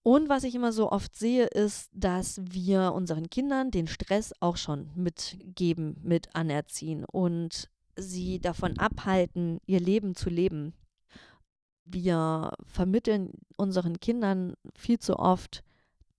Und 0.04 0.28
was 0.28 0.42
ich 0.44 0.54
immer 0.54 0.72
so 0.72 0.90
oft 0.90 1.14
sehe, 1.14 1.46
ist, 1.46 1.88
dass 1.92 2.40
wir 2.42 2.92
unseren 2.92 3.30
Kindern 3.30 3.70
den 3.70 3.86
Stress 3.86 4.32
auch 4.40 4.56
schon 4.56 4.90
mitgeben, 4.96 5.96
mit 6.02 6.34
anerziehen 6.34 7.04
und 7.04 7.70
sie 7.96 8.40
davon 8.40 8.78
abhalten, 8.78 9.58
ihr 9.66 9.80
Leben 9.80 10.14
zu 10.14 10.30
leben. 10.30 10.74
Wir 11.84 12.52
vermitteln 12.64 13.32
unseren 13.56 14.00
Kindern 14.00 14.54
viel 14.76 14.98
zu 14.98 15.18
oft, 15.18 15.62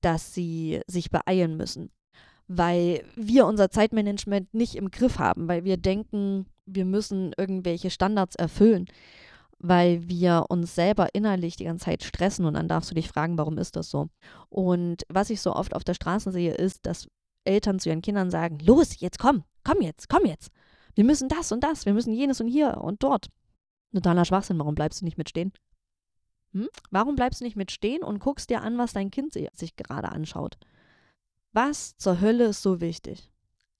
dass 0.01 0.33
sie 0.33 0.81
sich 0.87 1.09
beeilen 1.09 1.55
müssen, 1.55 1.89
weil 2.47 3.03
wir 3.15 3.45
unser 3.45 3.69
Zeitmanagement 3.69 4.53
nicht 4.53 4.75
im 4.75 4.91
Griff 4.91 5.19
haben, 5.19 5.47
weil 5.47 5.63
wir 5.63 5.77
denken, 5.77 6.45
wir 6.65 6.85
müssen 6.85 7.33
irgendwelche 7.37 7.89
Standards 7.89 8.35
erfüllen, 8.35 8.87
weil 9.59 10.07
wir 10.09 10.45
uns 10.49 10.75
selber 10.75 11.07
innerlich 11.13 11.55
die 11.55 11.63
ganze 11.63 11.85
Zeit 11.85 12.03
stressen 12.03 12.45
und 12.45 12.55
dann 12.55 12.67
darfst 12.67 12.91
du 12.91 12.95
dich 12.95 13.07
fragen, 13.07 13.37
warum 13.37 13.57
ist 13.57 13.77
das 13.77 13.89
so? 13.89 14.09
Und 14.49 15.03
was 15.07 15.29
ich 15.29 15.39
so 15.39 15.55
oft 15.55 15.73
auf 15.73 15.85
der 15.85 15.93
Straße 15.93 16.31
sehe, 16.31 16.53
ist, 16.53 16.85
dass 16.85 17.07
Eltern 17.45 17.79
zu 17.79 17.89
ihren 17.89 18.01
Kindern 18.01 18.29
sagen, 18.29 18.59
los, 18.59 18.99
jetzt 18.99 19.19
komm, 19.19 19.45
komm 19.63 19.81
jetzt, 19.81 20.09
komm 20.09 20.25
jetzt 20.25 20.51
wir 20.95 21.03
müssen 21.03 21.29
das 21.29 21.51
und 21.51 21.63
das, 21.63 21.85
wir 21.85 21.93
müssen 21.93 22.13
jenes 22.13 22.41
und 22.41 22.47
hier 22.47 22.77
und 22.77 23.03
dort. 23.03 23.29
Totaler 23.93 24.25
Schwachsinn, 24.25 24.59
warum 24.59 24.75
bleibst 24.75 25.01
du 25.01 25.05
nicht 25.05 25.17
mitstehen? 25.17 25.53
Hm? 26.53 26.67
Warum 26.91 27.15
bleibst 27.15 27.41
du 27.41 27.45
nicht 27.45 27.55
mitstehen 27.55 28.03
und 28.03 28.19
guckst 28.19 28.49
dir 28.49 28.61
an, 28.61 28.77
was 28.77 28.93
dein 28.93 29.11
Kind 29.11 29.33
sich 29.33 29.75
gerade 29.75 30.09
anschaut? 30.09 30.57
Was 31.51 31.95
zur 31.97 32.21
Hölle 32.21 32.45
ist 32.45 32.61
so 32.61 32.81
wichtig? 32.81 33.31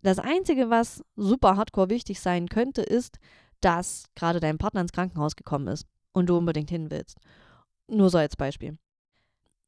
Das 0.02 0.20
Einzige, 0.20 0.70
was 0.70 1.04
super 1.16 1.56
hardcore 1.56 1.90
wichtig 1.90 2.20
sein 2.20 2.50
könnte, 2.50 2.82
ist, 2.82 3.18
dass 3.62 4.06
gerade 4.16 4.40
dein 4.40 4.58
Partner 4.58 4.82
ins 4.82 4.92
Krankenhaus 4.92 5.36
gekommen 5.36 5.68
ist 5.68 5.88
und 6.12 6.28
du 6.28 6.38
unbedingt 6.38 6.70
hin 6.70 6.92
willst. 6.92 7.18
Nur 7.88 8.10
so 8.10 8.18
als 8.18 8.36
Beispiel. 8.36 8.78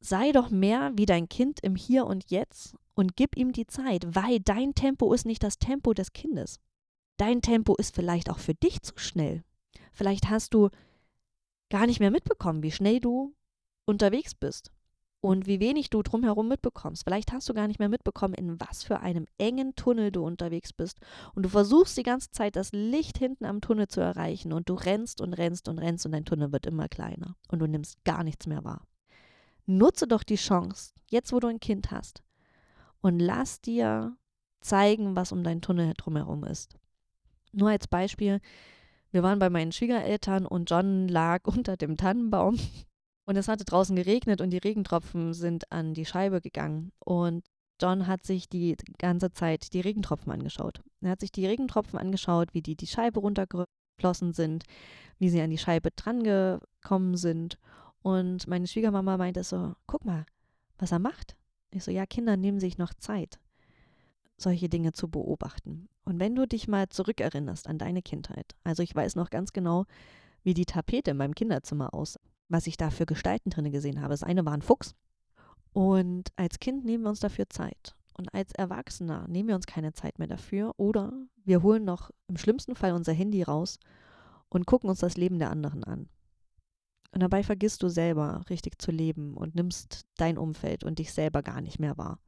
sei 0.00 0.32
doch 0.32 0.50
mehr 0.50 0.92
wie 0.94 1.06
dein 1.06 1.28
Kind 1.28 1.60
im 1.60 1.74
Hier 1.74 2.06
und 2.06 2.30
Jetzt 2.30 2.76
und 2.94 3.16
gib 3.16 3.36
ihm 3.36 3.52
die 3.52 3.66
Zeit, 3.66 4.04
weil 4.14 4.40
dein 4.40 4.74
Tempo 4.74 5.12
ist 5.12 5.26
nicht 5.26 5.42
das 5.42 5.58
Tempo 5.58 5.94
des 5.94 6.12
Kindes. 6.12 6.60
Dein 7.16 7.42
Tempo 7.42 7.74
ist 7.76 7.94
vielleicht 7.94 8.30
auch 8.30 8.38
für 8.38 8.54
dich 8.54 8.82
zu 8.82 8.94
schnell. 8.96 9.42
Vielleicht 9.92 10.28
hast 10.28 10.54
du 10.54 10.68
gar 11.70 11.86
nicht 11.86 12.00
mehr 12.00 12.10
mitbekommen, 12.10 12.62
wie 12.62 12.72
schnell 12.72 13.00
du 13.00 13.34
unterwegs 13.86 14.34
bist 14.34 14.72
und 15.20 15.46
wie 15.46 15.58
wenig 15.60 15.90
du 15.90 16.02
drumherum 16.02 16.48
mitbekommst. 16.48 17.04
Vielleicht 17.04 17.32
hast 17.32 17.48
du 17.48 17.54
gar 17.54 17.66
nicht 17.66 17.78
mehr 17.78 17.88
mitbekommen, 17.88 18.34
in 18.34 18.60
was 18.60 18.82
für 18.82 19.00
einem 19.00 19.26
engen 19.38 19.74
Tunnel 19.74 20.12
du 20.12 20.24
unterwegs 20.24 20.72
bist. 20.72 20.98
Und 21.34 21.44
du 21.44 21.48
versuchst 21.48 21.96
die 21.96 22.02
ganze 22.02 22.30
Zeit, 22.30 22.54
das 22.56 22.72
Licht 22.72 23.18
hinten 23.18 23.44
am 23.44 23.60
Tunnel 23.60 23.88
zu 23.88 24.00
erreichen. 24.00 24.52
Und 24.52 24.68
du 24.68 24.74
rennst 24.74 25.20
und 25.20 25.32
rennst 25.32 25.68
und 25.68 25.78
rennst 25.78 26.06
und 26.06 26.12
dein 26.12 26.24
Tunnel 26.24 26.52
wird 26.52 26.66
immer 26.66 26.88
kleiner. 26.88 27.36
Und 27.48 27.60
du 27.60 27.66
nimmst 27.66 28.04
gar 28.04 28.22
nichts 28.22 28.46
mehr 28.46 28.62
wahr. 28.64 28.86
Nutze 29.66 30.06
doch 30.06 30.22
die 30.22 30.36
Chance, 30.36 30.92
jetzt 31.10 31.32
wo 31.32 31.40
du 31.40 31.48
ein 31.48 31.58
Kind 31.60 31.90
hast, 31.90 32.22
und 33.00 33.18
lass 33.18 33.60
dir 33.60 34.16
zeigen, 34.60 35.16
was 35.16 35.32
um 35.32 35.42
deinen 35.42 35.60
Tunnel 35.60 35.92
drumherum 35.96 36.44
ist. 36.44 36.76
Nur 37.56 37.70
als 37.70 37.88
Beispiel, 37.88 38.40
wir 39.12 39.22
waren 39.22 39.38
bei 39.38 39.48
meinen 39.48 39.72
Schwiegereltern 39.72 40.44
und 40.44 40.70
John 40.70 41.08
lag 41.08 41.44
unter 41.46 41.76
dem 41.78 41.96
Tannenbaum 41.96 42.58
und 43.24 43.36
es 43.36 43.48
hatte 43.48 43.64
draußen 43.64 43.96
geregnet 43.96 44.42
und 44.42 44.50
die 44.50 44.58
Regentropfen 44.58 45.32
sind 45.32 45.72
an 45.72 45.94
die 45.94 46.04
Scheibe 46.04 46.42
gegangen. 46.42 46.92
Und 46.98 47.44
John 47.80 48.06
hat 48.06 48.24
sich 48.24 48.50
die 48.50 48.76
ganze 48.98 49.32
Zeit 49.32 49.72
die 49.72 49.80
Regentropfen 49.80 50.30
angeschaut. 50.32 50.82
Er 51.00 51.10
hat 51.10 51.20
sich 51.20 51.32
die 51.32 51.46
Regentropfen 51.46 51.98
angeschaut, 51.98 52.52
wie 52.52 52.62
die 52.62 52.76
die 52.76 52.86
Scheibe 52.86 53.20
runtergeflossen 53.20 54.34
sind, 54.34 54.64
wie 55.18 55.30
sie 55.30 55.40
an 55.40 55.50
die 55.50 55.58
Scheibe 55.58 55.90
drangekommen 55.92 57.16
sind. 57.16 57.58
Und 58.02 58.46
meine 58.46 58.66
Schwiegermama 58.66 59.16
meinte 59.16 59.44
so, 59.44 59.74
guck 59.86 60.04
mal, 60.04 60.26
was 60.76 60.92
er 60.92 60.98
macht. 60.98 61.36
Ich 61.70 61.84
so, 61.84 61.90
ja, 61.90 62.04
Kinder 62.04 62.36
nehmen 62.36 62.60
sich 62.60 62.76
noch 62.76 62.92
Zeit, 62.92 63.40
solche 64.36 64.68
Dinge 64.68 64.92
zu 64.92 65.08
beobachten. 65.08 65.88
Und 66.04 66.20
wenn 66.20 66.34
du 66.34 66.46
dich 66.46 66.68
mal 66.68 66.88
zurückerinnerst 66.88 67.66
an 67.66 67.78
deine 67.78 68.02
Kindheit, 68.02 68.54
also 68.64 68.82
ich 68.82 68.94
weiß 68.94 69.16
noch 69.16 69.30
ganz 69.30 69.52
genau, 69.52 69.86
wie 70.42 70.54
die 70.54 70.66
Tapete 70.66 71.12
in 71.12 71.16
meinem 71.16 71.34
Kinderzimmer 71.34 71.94
aussah 71.94 72.20
was 72.48 72.66
ich 72.66 72.76
da 72.76 72.90
für 72.90 73.06
Gestalten 73.06 73.50
drin 73.50 73.70
gesehen 73.70 74.00
habe. 74.00 74.10
Das 74.10 74.22
eine 74.22 74.44
war 74.44 74.52
ein 74.52 74.62
Fuchs. 74.62 74.94
Und 75.72 76.30
als 76.36 76.58
Kind 76.58 76.84
nehmen 76.84 77.04
wir 77.04 77.10
uns 77.10 77.20
dafür 77.20 77.48
Zeit. 77.48 77.96
Und 78.14 78.32
als 78.32 78.52
Erwachsener 78.52 79.26
nehmen 79.28 79.48
wir 79.48 79.56
uns 79.56 79.66
keine 79.66 79.92
Zeit 79.92 80.18
mehr 80.18 80.28
dafür. 80.28 80.72
Oder 80.78 81.12
wir 81.44 81.62
holen 81.62 81.84
noch 81.84 82.10
im 82.28 82.36
schlimmsten 82.36 82.74
Fall 82.74 82.92
unser 82.92 83.12
Handy 83.12 83.42
raus 83.42 83.78
und 84.48 84.66
gucken 84.66 84.88
uns 84.88 85.00
das 85.00 85.16
Leben 85.16 85.38
der 85.38 85.50
anderen 85.50 85.84
an. 85.84 86.08
Und 87.12 87.22
dabei 87.22 87.42
vergisst 87.42 87.82
du 87.82 87.88
selber 87.88 88.44
richtig 88.48 88.80
zu 88.80 88.90
leben 88.90 89.34
und 89.34 89.54
nimmst 89.54 90.06
dein 90.16 90.38
Umfeld 90.38 90.84
und 90.84 90.98
dich 90.98 91.12
selber 91.12 91.42
gar 91.42 91.60
nicht 91.60 91.78
mehr 91.78 91.96
wahr. 91.96 92.20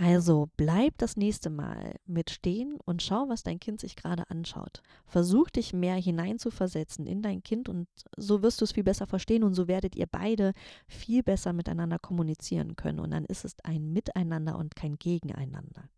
Also 0.00 0.48
bleib 0.56 0.96
das 0.98 1.16
nächste 1.16 1.50
Mal 1.50 1.96
mit 2.06 2.30
stehen 2.30 2.78
und 2.84 3.02
schau, 3.02 3.28
was 3.28 3.42
dein 3.42 3.58
Kind 3.58 3.80
sich 3.80 3.96
gerade 3.96 4.30
anschaut. 4.30 4.80
Versuch 5.06 5.50
dich 5.50 5.72
mehr 5.72 5.96
hineinzuversetzen 5.96 7.04
in 7.04 7.20
dein 7.20 7.42
Kind 7.42 7.68
und 7.68 7.88
so 8.16 8.40
wirst 8.42 8.60
du 8.60 8.64
es 8.64 8.70
viel 8.70 8.84
besser 8.84 9.08
verstehen 9.08 9.42
und 9.42 9.54
so 9.54 9.66
werdet 9.66 9.96
ihr 9.96 10.06
beide 10.06 10.52
viel 10.86 11.24
besser 11.24 11.52
miteinander 11.52 11.98
kommunizieren 11.98 12.76
können 12.76 13.00
und 13.00 13.10
dann 13.10 13.24
ist 13.24 13.44
es 13.44 13.58
ein 13.64 13.92
Miteinander 13.92 14.56
und 14.56 14.76
kein 14.76 15.00
Gegeneinander. 15.00 15.88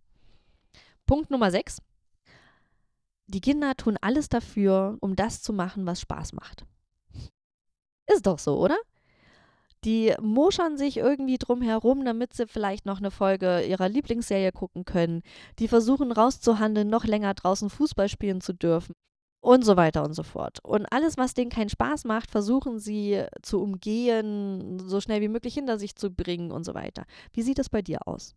Punkt 1.04 1.30
Nummer 1.30 1.50
6. 1.50 1.83
Die 3.26 3.42
Kinder 3.42 3.76
tun 3.76 3.99
alles 4.00 4.30
dafür, 4.30 4.97
um 5.00 5.14
das 5.14 5.42
zu 5.42 5.52
machen, 5.52 5.85
was 5.85 6.00
Spaß 6.00 6.33
macht. 6.33 6.64
Ist 8.07 8.26
doch 8.26 8.38
so, 8.38 8.59
oder? 8.59 8.78
Die 9.85 10.15
moschern 10.21 10.77
sich 10.77 10.99
irgendwie 10.99 11.39
drum 11.39 11.63
herum, 11.63 12.05
damit 12.05 12.35
sie 12.35 12.47
vielleicht 12.47 12.85
noch 12.85 12.99
eine 12.99 13.11
Folge 13.11 13.65
ihrer 13.65 13.89
Lieblingsserie 13.89 14.53
gucken 14.53 14.85
können. 14.85 15.23
Die 15.59 15.69
versuchen 15.69 16.13
rauszuhandeln, 16.13 16.89
noch 16.89 17.05
länger 17.05 17.33
draußen 17.33 17.71
Fußball 17.71 18.09
spielen 18.09 18.41
zu 18.41 18.53
dürfen. 18.53 18.93
Und 19.43 19.65
so 19.65 19.79
weiter 19.79 20.05
und 20.05 20.13
so 20.13 20.23
fort. 20.23 20.59
Und 20.63 20.85
alles, 20.93 21.17
was 21.17 21.33
denen 21.33 21.51
keinen 21.51 21.71
Spaß 21.71 22.05
macht, 22.05 22.31
versuchen 22.31 22.79
sie 22.79 23.25
zu 23.41 23.63
umgehen, 23.63 24.79
so 24.87 25.01
schnell 25.01 25.23
wie 25.23 25.29
möglich 25.29 25.55
hinter 25.55 25.79
sich 25.79 25.97
zu 25.97 26.11
bringen 26.11 26.51
und 26.51 26.65
so 26.65 26.75
weiter. 26.75 27.07
Wie 27.33 27.41
sieht 27.41 27.59
es 27.59 27.71
bei 27.71 27.81
dir 27.81 28.07
aus? 28.07 28.35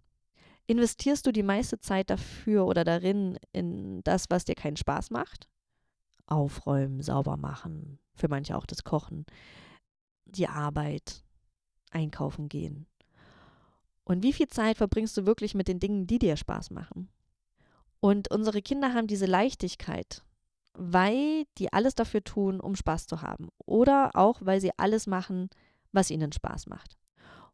Investierst 0.65 1.27
du 1.27 1.33
die 1.33 1.43
meiste 1.43 1.77
Zeit 1.79 2.09
dafür 2.09 2.65
oder 2.65 2.85
darin 2.85 3.37
in 3.51 4.01
das, 4.05 4.27
was 4.29 4.45
dir 4.45 4.55
keinen 4.55 4.77
Spaß 4.77 5.11
macht? 5.11 5.49
Aufräumen, 6.25 7.01
sauber 7.01 7.35
machen, 7.35 7.99
für 8.15 8.29
manche 8.29 8.55
auch 8.55 8.65
das 8.65 8.85
Kochen, 8.85 9.25
die 10.23 10.47
Arbeit, 10.47 11.25
einkaufen 11.93 12.49
gehen? 12.49 12.85
Und 14.03 14.23
wie 14.23 14.33
viel 14.33 14.47
Zeit 14.47 14.77
verbringst 14.77 15.15
du 15.17 15.25
wirklich 15.25 15.55
mit 15.55 15.67
den 15.67 15.79
Dingen, 15.79 16.07
die 16.07 16.19
dir 16.19 16.35
Spaß 16.35 16.71
machen? 16.71 17.09
Und 17.99 18.29
unsere 18.31 18.61
Kinder 18.61 18.93
haben 18.93 19.07
diese 19.07 19.25
Leichtigkeit, 19.25 20.23
weil 20.73 21.45
die 21.57 21.71
alles 21.71 21.95
dafür 21.95 22.23
tun, 22.23 22.59
um 22.59 22.75
Spaß 22.75 23.07
zu 23.07 23.21
haben. 23.21 23.47
Oder 23.65 24.11
auch, 24.13 24.41
weil 24.41 24.59
sie 24.59 24.71
alles 24.77 25.07
machen, 25.07 25.49
was 25.93 26.11
ihnen 26.11 26.33
Spaß 26.33 26.67
macht. 26.67 26.97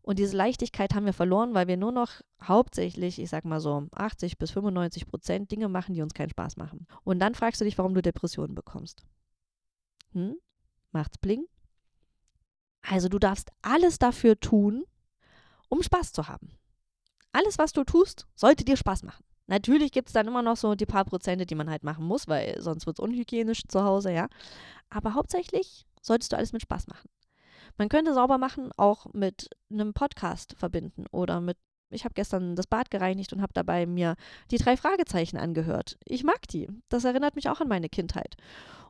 Und 0.01 0.17
diese 0.17 0.36
Leichtigkeit 0.36 0.96
haben 0.96 1.05
wir 1.05 1.13
verloren, 1.13 1.53
weil 1.53 1.67
wir 1.67 1.77
nur 1.77 1.91
noch 1.91 2.10
hauptsächlich, 2.41 3.19
ich 3.19 3.29
sag 3.29 3.46
mal 3.46 3.60
so, 3.60 3.88
80 3.91 4.39
bis 4.39 4.50
95 4.51 5.05
Prozent 5.05 5.51
Dinge 5.51 5.69
machen, 5.69 5.93
die 5.93 6.01
uns 6.01 6.15
keinen 6.15 6.31
Spaß 6.31 6.58
machen. 6.58 6.88
Und 7.03 7.19
dann 7.19 7.36
fragst 7.36 7.62
du 7.62 7.65
dich, 7.65 7.77
warum 7.77 7.93
du 7.93 8.01
Depressionen 8.01 8.55
bekommst. 8.55 9.03
Hm? 10.13 10.36
Macht's 10.91 11.19
bling? 11.19 11.46
Also 12.81 13.09
du 13.09 13.19
darfst 13.19 13.50
alles 13.62 14.00
dafür 14.00 14.39
tun, 14.39 14.86
um 15.69 15.83
Spaß 15.83 16.13
zu 16.13 16.27
haben. 16.27 16.57
Alles, 17.31 17.59
was 17.59 17.74
du 17.74 17.83
tust, 17.83 18.27
sollte 18.36 18.65
dir 18.65 18.77
Spaß 18.77 19.03
machen. 19.03 19.24
Natürlich 19.48 19.91
gibt 19.91 20.09
es 20.09 20.13
dann 20.13 20.27
immer 20.27 20.41
noch 20.41 20.57
so 20.57 20.75
die 20.75 20.86
paar 20.86 21.05
Prozente, 21.05 21.45
die 21.45 21.55
man 21.55 21.69
halt 21.69 21.83
machen 21.83 22.05
muss, 22.05 22.27
weil 22.27 22.62
sonst 22.62 22.86
wird 22.86 23.00
es 23.00 23.03
unhygienisch 23.03 23.63
zu 23.67 23.83
Hause, 23.83 24.12
ja. 24.12 24.27
Aber 24.89 25.15
hauptsächlich 25.15 25.86
solltest 26.01 26.31
du 26.31 26.38
alles 26.38 26.53
mit 26.53 26.62
Spaß 26.62 26.88
machen. 26.88 27.09
Man 27.77 27.89
könnte 27.89 28.13
sauber 28.13 28.38
machen 28.38 28.71
auch 28.77 29.07
mit 29.13 29.50
einem 29.71 29.93
Podcast 29.93 30.53
verbinden 30.57 31.05
oder 31.12 31.41
mit 31.41 31.57
ich 31.91 32.03
habe 32.05 32.13
gestern 32.13 32.55
das 32.55 32.67
Bad 32.67 32.91
gereinigt 32.91 33.33
und 33.33 33.41
habe 33.41 33.53
dabei 33.53 33.88
mir 33.88 34.15
die 34.51 34.57
drei 34.57 34.77
Fragezeichen 34.77 35.38
angehört. 35.38 35.98
Ich 36.05 36.24
mag 36.24 36.48
die. 36.48 36.69
Das 36.88 37.03
erinnert 37.03 37.36
mich 37.36 37.50
auch 37.50 37.62
an 37.62 37.67
meine 37.67 37.89
Kindheit. 37.89 38.36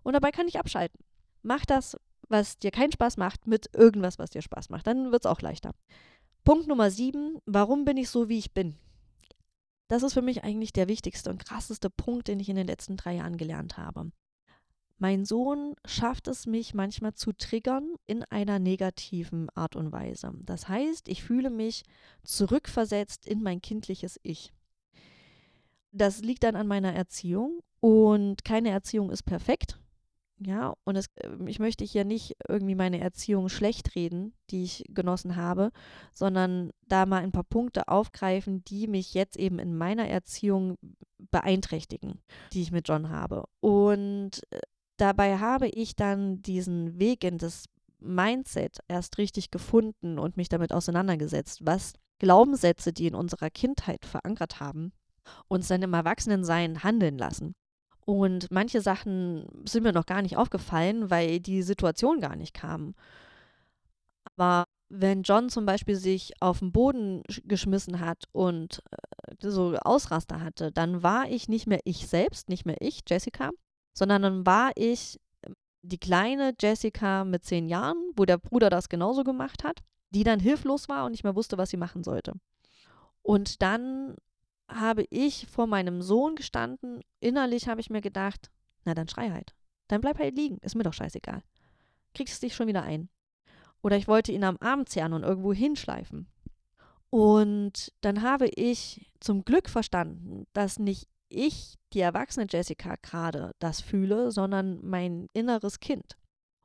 Und 0.04 0.14
dabei 0.14 0.32
kann 0.32 0.50
ich 0.50 0.60
abschalten. 0.60 1.00
Mach 1.42 1.66
das, 1.66 1.98
was 2.30 2.58
dir 2.60 2.72
keinen 2.72 2.92
Spaß 2.92 3.18
macht, 3.18 3.48
mit 3.48 3.70
irgendwas, 3.74 4.20
was 4.20 4.30
dir 4.30 4.42
Spaß 4.42 4.70
macht. 4.70 4.88
Dann 4.88 5.12
wird 5.12 5.26
es 5.26 5.32
auch 5.32 5.42
leichter. 5.42 5.72
Punkt 6.44 6.68
Nummer 6.68 6.90
sieben, 6.92 7.40
warum 7.46 7.86
bin 7.86 7.98
ich 7.98 8.10
so, 8.10 8.30
wie 8.30 8.38
ich 8.38 8.54
bin? 8.54 8.76
Das 9.88 10.04
ist 10.04 10.14
für 10.14 10.22
mich 10.22 10.44
eigentlich 10.44 10.72
der 10.72 10.88
wichtigste 10.88 11.30
und 11.30 11.44
krasseste 11.44 11.90
Punkt, 11.90 12.28
den 12.28 12.40
ich 12.40 12.50
in 12.50 12.56
den 12.56 12.68
letzten 12.68 12.96
drei 12.96 13.16
Jahren 13.16 13.38
gelernt 13.38 13.78
habe. 13.78 14.12
Mein 15.00 15.26
Sohn 15.26 15.76
schafft 15.86 16.28
es 16.28 16.46
mich 16.46 16.74
manchmal 16.74 17.14
zu 17.14 17.32
triggern 17.32 17.96
in 18.06 18.24
einer 18.26 18.60
negativen 18.60 19.50
Art 19.56 19.76
und 19.76 19.92
Weise. 19.92 20.34
Das 20.42 20.68
heißt, 20.68 21.08
ich 21.08 21.24
fühle 21.24 21.50
mich 21.50 21.84
zurückversetzt 22.24 23.26
in 23.26 23.42
mein 23.42 23.62
kindliches 23.62 24.20
Ich. 24.24 24.52
Das 25.92 26.22
liegt 26.22 26.44
dann 26.44 26.58
an 26.58 26.68
meiner 26.68 26.94
Erziehung 26.94 27.62
und 27.80 28.44
keine 28.44 28.70
Erziehung 28.70 29.10
ist 29.10 29.24
perfekt. 29.24 29.80
Ja, 30.42 30.74
und 30.86 30.96
es, 30.96 31.08
ähm, 31.18 31.48
ich 31.48 31.60
möchte 31.60 31.84
hier 31.84 32.06
nicht 32.06 32.38
irgendwie 32.48 32.76
meine 32.76 33.00
Erziehung 33.00 33.50
schlecht 33.50 33.96
reden, 33.96 34.34
die 34.50 34.64
ich 34.64 34.86
genossen 34.90 35.36
habe, 35.36 35.72
sondern 36.14 36.72
da 36.88 37.06
mal 37.06 37.22
ein 37.24 37.34
paar 37.34 37.44
Punkte 37.44 37.90
aufgreifen, 37.90 38.64
die 38.64 38.88
mich 38.88 39.14
jetzt 39.14 39.36
eben 39.38 39.60
in 39.60 39.76
meiner 39.76 40.08
Erziehung 40.08 40.78
beeinträchtigen, 41.32 42.22
die 42.54 42.62
ich 42.62 42.72
mit 42.72 42.88
John 42.88 43.10
habe. 43.10 43.46
Und 43.60 44.42
äh, 44.52 44.62
dabei 44.98 45.40
habe 45.40 45.68
ich 45.68 45.96
dann 45.96 46.42
diesen 46.42 47.00
Weg 47.00 47.26
in 47.26 47.38
das 47.38 47.66
Mindset 48.00 48.80
erst 48.88 49.18
richtig 49.18 49.52
gefunden 49.52 50.20
und 50.20 50.38
mich 50.38 50.48
damit 50.48 50.72
auseinandergesetzt, 50.72 51.66
was 51.66 51.94
Glaubenssätze, 52.20 52.94
die 52.94 53.08
in 53.08 53.16
unserer 53.16 53.50
Kindheit 53.50 54.06
verankert 54.06 54.62
haben, 54.62 54.94
uns 55.50 55.68
dann 55.68 55.82
im 55.82 55.94
Erwachsenensein 55.94 56.84
handeln 56.84 57.18
lassen. 57.18 57.56
Und 58.10 58.50
manche 58.50 58.82
Sachen 58.82 59.46
sind 59.66 59.84
mir 59.84 59.94
noch 59.94 60.08
gar 60.08 60.24
nicht 60.24 60.36
aufgefallen, 60.36 61.12
weil 61.12 61.40
die 61.40 61.62
Situation 61.62 62.20
gar 62.20 62.36
nicht 62.36 62.56
kam. 62.56 62.96
Aber 64.24 64.66
wenn 64.88 65.22
John 65.22 65.50
zum 65.50 65.68
Beispiel 65.68 65.96
sich 65.96 66.34
auf 66.42 66.58
den 66.58 66.72
Boden 66.72 67.22
geschmissen 67.44 68.00
hat 68.00 68.24
und 68.32 68.82
äh, 68.90 69.48
so 69.48 69.76
Ausraster 69.76 70.42
hatte, 70.42 70.72
dann 70.72 71.04
war 71.04 71.30
ich 71.30 71.50
nicht 71.50 71.68
mehr 71.68 71.82
ich 71.84 72.08
selbst, 72.08 72.50
nicht 72.50 72.66
mehr 72.66 72.78
ich, 72.80 73.02
Jessica, 73.08 73.52
sondern 73.94 74.24
dann 74.24 74.44
war 74.44 74.72
ich 74.74 75.20
ähm, 75.44 75.54
die 75.84 76.00
kleine 76.00 76.56
Jessica 76.60 77.24
mit 77.24 77.46
zehn 77.46 77.68
Jahren, 77.68 77.98
wo 78.16 78.26
der 78.26 78.40
Bruder 78.40 78.72
das 78.72 78.90
genauso 78.90 79.24
gemacht 79.24 79.64
hat, 79.64 79.82
die 80.10 80.24
dann 80.24 80.40
hilflos 80.40 80.90
war 80.90 81.06
und 81.06 81.12
nicht 81.12 81.24
mehr 81.24 81.36
wusste, 81.36 81.60
was 81.60 81.70
sie 81.70 81.78
machen 81.78 82.04
sollte. 82.04 82.34
Und 83.22 83.62
dann 83.62 84.16
habe 84.70 85.06
ich 85.10 85.48
vor 85.48 85.68
meinem 85.68 86.02
Sohn 86.02 86.36
gestanden. 86.36 87.02
Innerlich 87.20 87.68
habe 87.68 87.82
ich 87.82 87.90
mir 87.90 88.02
gedacht, 88.02 88.52
na 88.86 88.94
dann 88.94 89.08
schrei 89.08 89.32
halt. 89.32 89.56
Dann 89.88 90.02
bleib 90.02 90.20
halt 90.20 90.36
liegen. 90.36 90.58
Ist 90.60 90.76
mir 90.76 90.84
doch 90.84 90.94
scheißegal. 90.94 91.42
Kriegst 92.14 92.42
dich 92.44 92.56
schon 92.56 92.68
wieder 92.68 92.84
ein. 92.84 93.10
Oder 93.82 93.98
ich 93.98 94.08
wollte 94.08 94.32
ihn 94.32 94.44
am 94.44 94.58
Arm 94.60 94.86
zerren 94.86 95.14
und 95.14 95.24
irgendwo 95.24 95.54
hinschleifen. 95.54 96.28
Und 97.10 97.92
dann 98.02 98.22
habe 98.22 98.48
ich 98.48 99.12
zum 99.20 99.44
Glück 99.44 99.70
verstanden, 99.70 100.46
dass 100.54 100.80
nicht 100.80 101.08
ich, 101.30 101.76
die 101.94 102.02
erwachsene 102.02 102.48
Jessica, 102.50 102.96
gerade 103.02 103.54
das 103.60 103.82
fühle, 103.82 104.32
sondern 104.32 104.80
mein 104.86 105.28
inneres 105.34 105.80
Kind. 105.80 106.18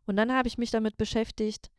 Und 0.06 0.16
dann 0.16 0.32
habe 0.32 0.48
ich 0.48 0.58
mich 0.58 0.70
damit 0.70 0.96
beschäftigt, 0.96 1.70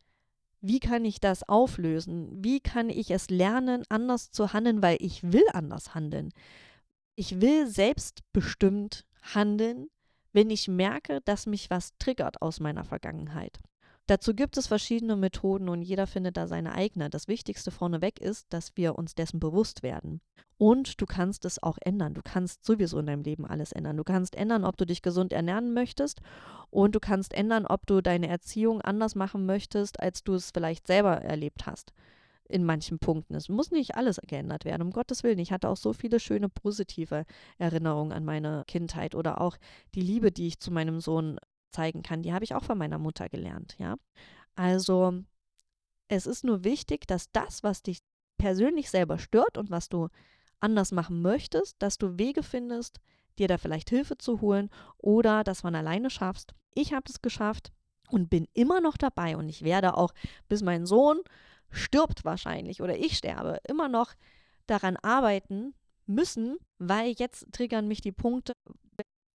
wie 0.61 0.79
kann 0.79 1.05
ich 1.05 1.19
das 1.19 1.47
auflösen? 1.47 2.43
Wie 2.43 2.59
kann 2.59 2.89
ich 2.89 3.11
es 3.11 3.29
lernen, 3.29 3.83
anders 3.89 4.31
zu 4.31 4.53
handeln, 4.53 4.81
weil 4.81 4.97
ich 4.99 5.31
will 5.31 5.45
anders 5.53 5.93
handeln. 5.95 6.31
Ich 7.15 7.41
will 7.41 7.67
selbstbestimmt 7.67 9.05
handeln, 9.21 9.87
wenn 10.33 10.49
ich 10.49 10.67
merke, 10.67 11.21
dass 11.21 11.45
mich 11.45 11.69
was 11.69 11.97
triggert 11.97 12.41
aus 12.41 12.59
meiner 12.59 12.83
Vergangenheit. 12.83 13.59
Dazu 14.07 14.35
gibt 14.35 14.55
es 14.57 14.67
verschiedene 14.67 15.15
Methoden 15.15 15.67
und 15.67 15.81
jeder 15.81 16.05
findet 16.05 16.37
da 16.37 16.47
seine 16.47 16.73
eigene. 16.73 17.09
Das 17.09 17.27
Wichtigste 17.27 17.71
vorneweg 17.71 18.19
ist, 18.19 18.45
dass 18.53 18.77
wir 18.77 18.99
uns 18.99 19.15
dessen 19.15 19.39
bewusst 19.39 19.81
werden. 19.81 20.21
Und 20.57 21.01
du 21.01 21.07
kannst 21.07 21.43
es 21.43 21.61
auch 21.61 21.79
ändern. 21.81 22.13
Du 22.13 22.21
kannst 22.23 22.63
sowieso 22.63 22.99
in 22.99 23.07
deinem 23.07 23.23
Leben 23.23 23.45
alles 23.45 23.71
ändern. 23.71 23.97
Du 23.97 24.03
kannst 24.03 24.35
ändern, 24.35 24.63
ob 24.63 24.77
du 24.77 24.85
dich 24.85 25.01
gesund 25.01 25.33
ernähren 25.33 25.73
möchtest 25.73 26.21
und 26.69 26.93
du 26.93 26.99
kannst 26.99 27.33
ändern, 27.33 27.65
ob 27.65 27.87
du 27.87 28.01
deine 28.01 28.27
Erziehung 28.27 28.81
anders 28.81 29.15
machen 29.15 29.47
möchtest, 29.47 29.99
als 29.99 30.23
du 30.23 30.35
es 30.35 30.51
vielleicht 30.51 30.85
selber 30.85 31.21
erlebt 31.21 31.65
hast. 31.65 31.91
In 32.47 32.63
manchen 32.63 32.99
Punkten. 32.99 33.33
Es 33.33 33.49
muss 33.49 33.71
nicht 33.71 33.95
alles 33.95 34.21
geändert 34.27 34.65
werden, 34.65 34.83
um 34.83 34.91
Gottes 34.91 35.23
Willen. 35.23 35.39
Ich 35.39 35.51
hatte 35.51 35.67
auch 35.67 35.77
so 35.77 35.93
viele 35.93 36.19
schöne 36.19 36.47
positive 36.47 37.25
Erinnerungen 37.57 38.11
an 38.11 38.23
meine 38.23 38.65
Kindheit 38.67 39.15
oder 39.15 39.41
auch 39.41 39.57
die 39.95 40.01
Liebe, 40.01 40.31
die 40.31 40.45
ich 40.45 40.59
zu 40.59 40.69
meinem 40.69 41.01
Sohn 41.01 41.39
zeigen 41.75 42.01
kann, 42.03 42.23
die 42.23 42.33
habe 42.33 42.45
ich 42.45 42.55
auch 42.55 42.63
von 42.63 42.77
meiner 42.77 42.97
Mutter 42.97 43.29
gelernt, 43.29 43.75
ja. 43.79 43.95
Also 44.55 45.13
es 46.07 46.25
ist 46.25 46.43
nur 46.43 46.63
wichtig, 46.63 47.07
dass 47.07 47.31
das, 47.31 47.63
was 47.63 47.83
dich 47.83 47.99
persönlich 48.37 48.89
selber 48.89 49.17
stört 49.19 49.57
und 49.57 49.69
was 49.69 49.89
du 49.89 50.09
anders 50.59 50.91
machen 50.91 51.21
möchtest, 51.21 51.75
dass 51.79 51.97
du 51.97 52.17
Wege 52.17 52.43
findest, 52.43 52.99
dir 53.37 53.47
da 53.47 53.57
vielleicht 53.57 53.89
Hilfe 53.89 54.17
zu 54.17 54.41
holen 54.41 54.69
oder 54.97 55.43
das 55.43 55.61
von 55.61 55.75
alleine 55.75 56.09
schaffst. 56.09 56.53
Ich 56.73 56.93
habe 56.93 57.05
es 57.09 57.21
geschafft 57.21 57.71
und 58.09 58.29
bin 58.29 58.47
immer 58.53 58.81
noch 58.81 58.97
dabei 58.97 59.35
und 59.37 59.49
ich 59.49 59.63
werde 59.63 59.97
auch, 59.97 60.13
bis 60.47 60.61
mein 60.61 60.85
Sohn 60.85 61.19
stirbt 61.69 62.23
wahrscheinlich 62.23 62.81
oder 62.81 62.97
ich 62.97 63.17
sterbe, 63.17 63.59
immer 63.67 63.89
noch 63.89 64.13
daran 64.67 64.97
arbeiten 64.97 65.73
müssen, 66.05 66.57
weil 66.77 67.13
jetzt 67.17 67.51
triggern 67.51 67.87
mich 67.87 68.01
die 68.01 68.11
Punkte, 68.11 68.53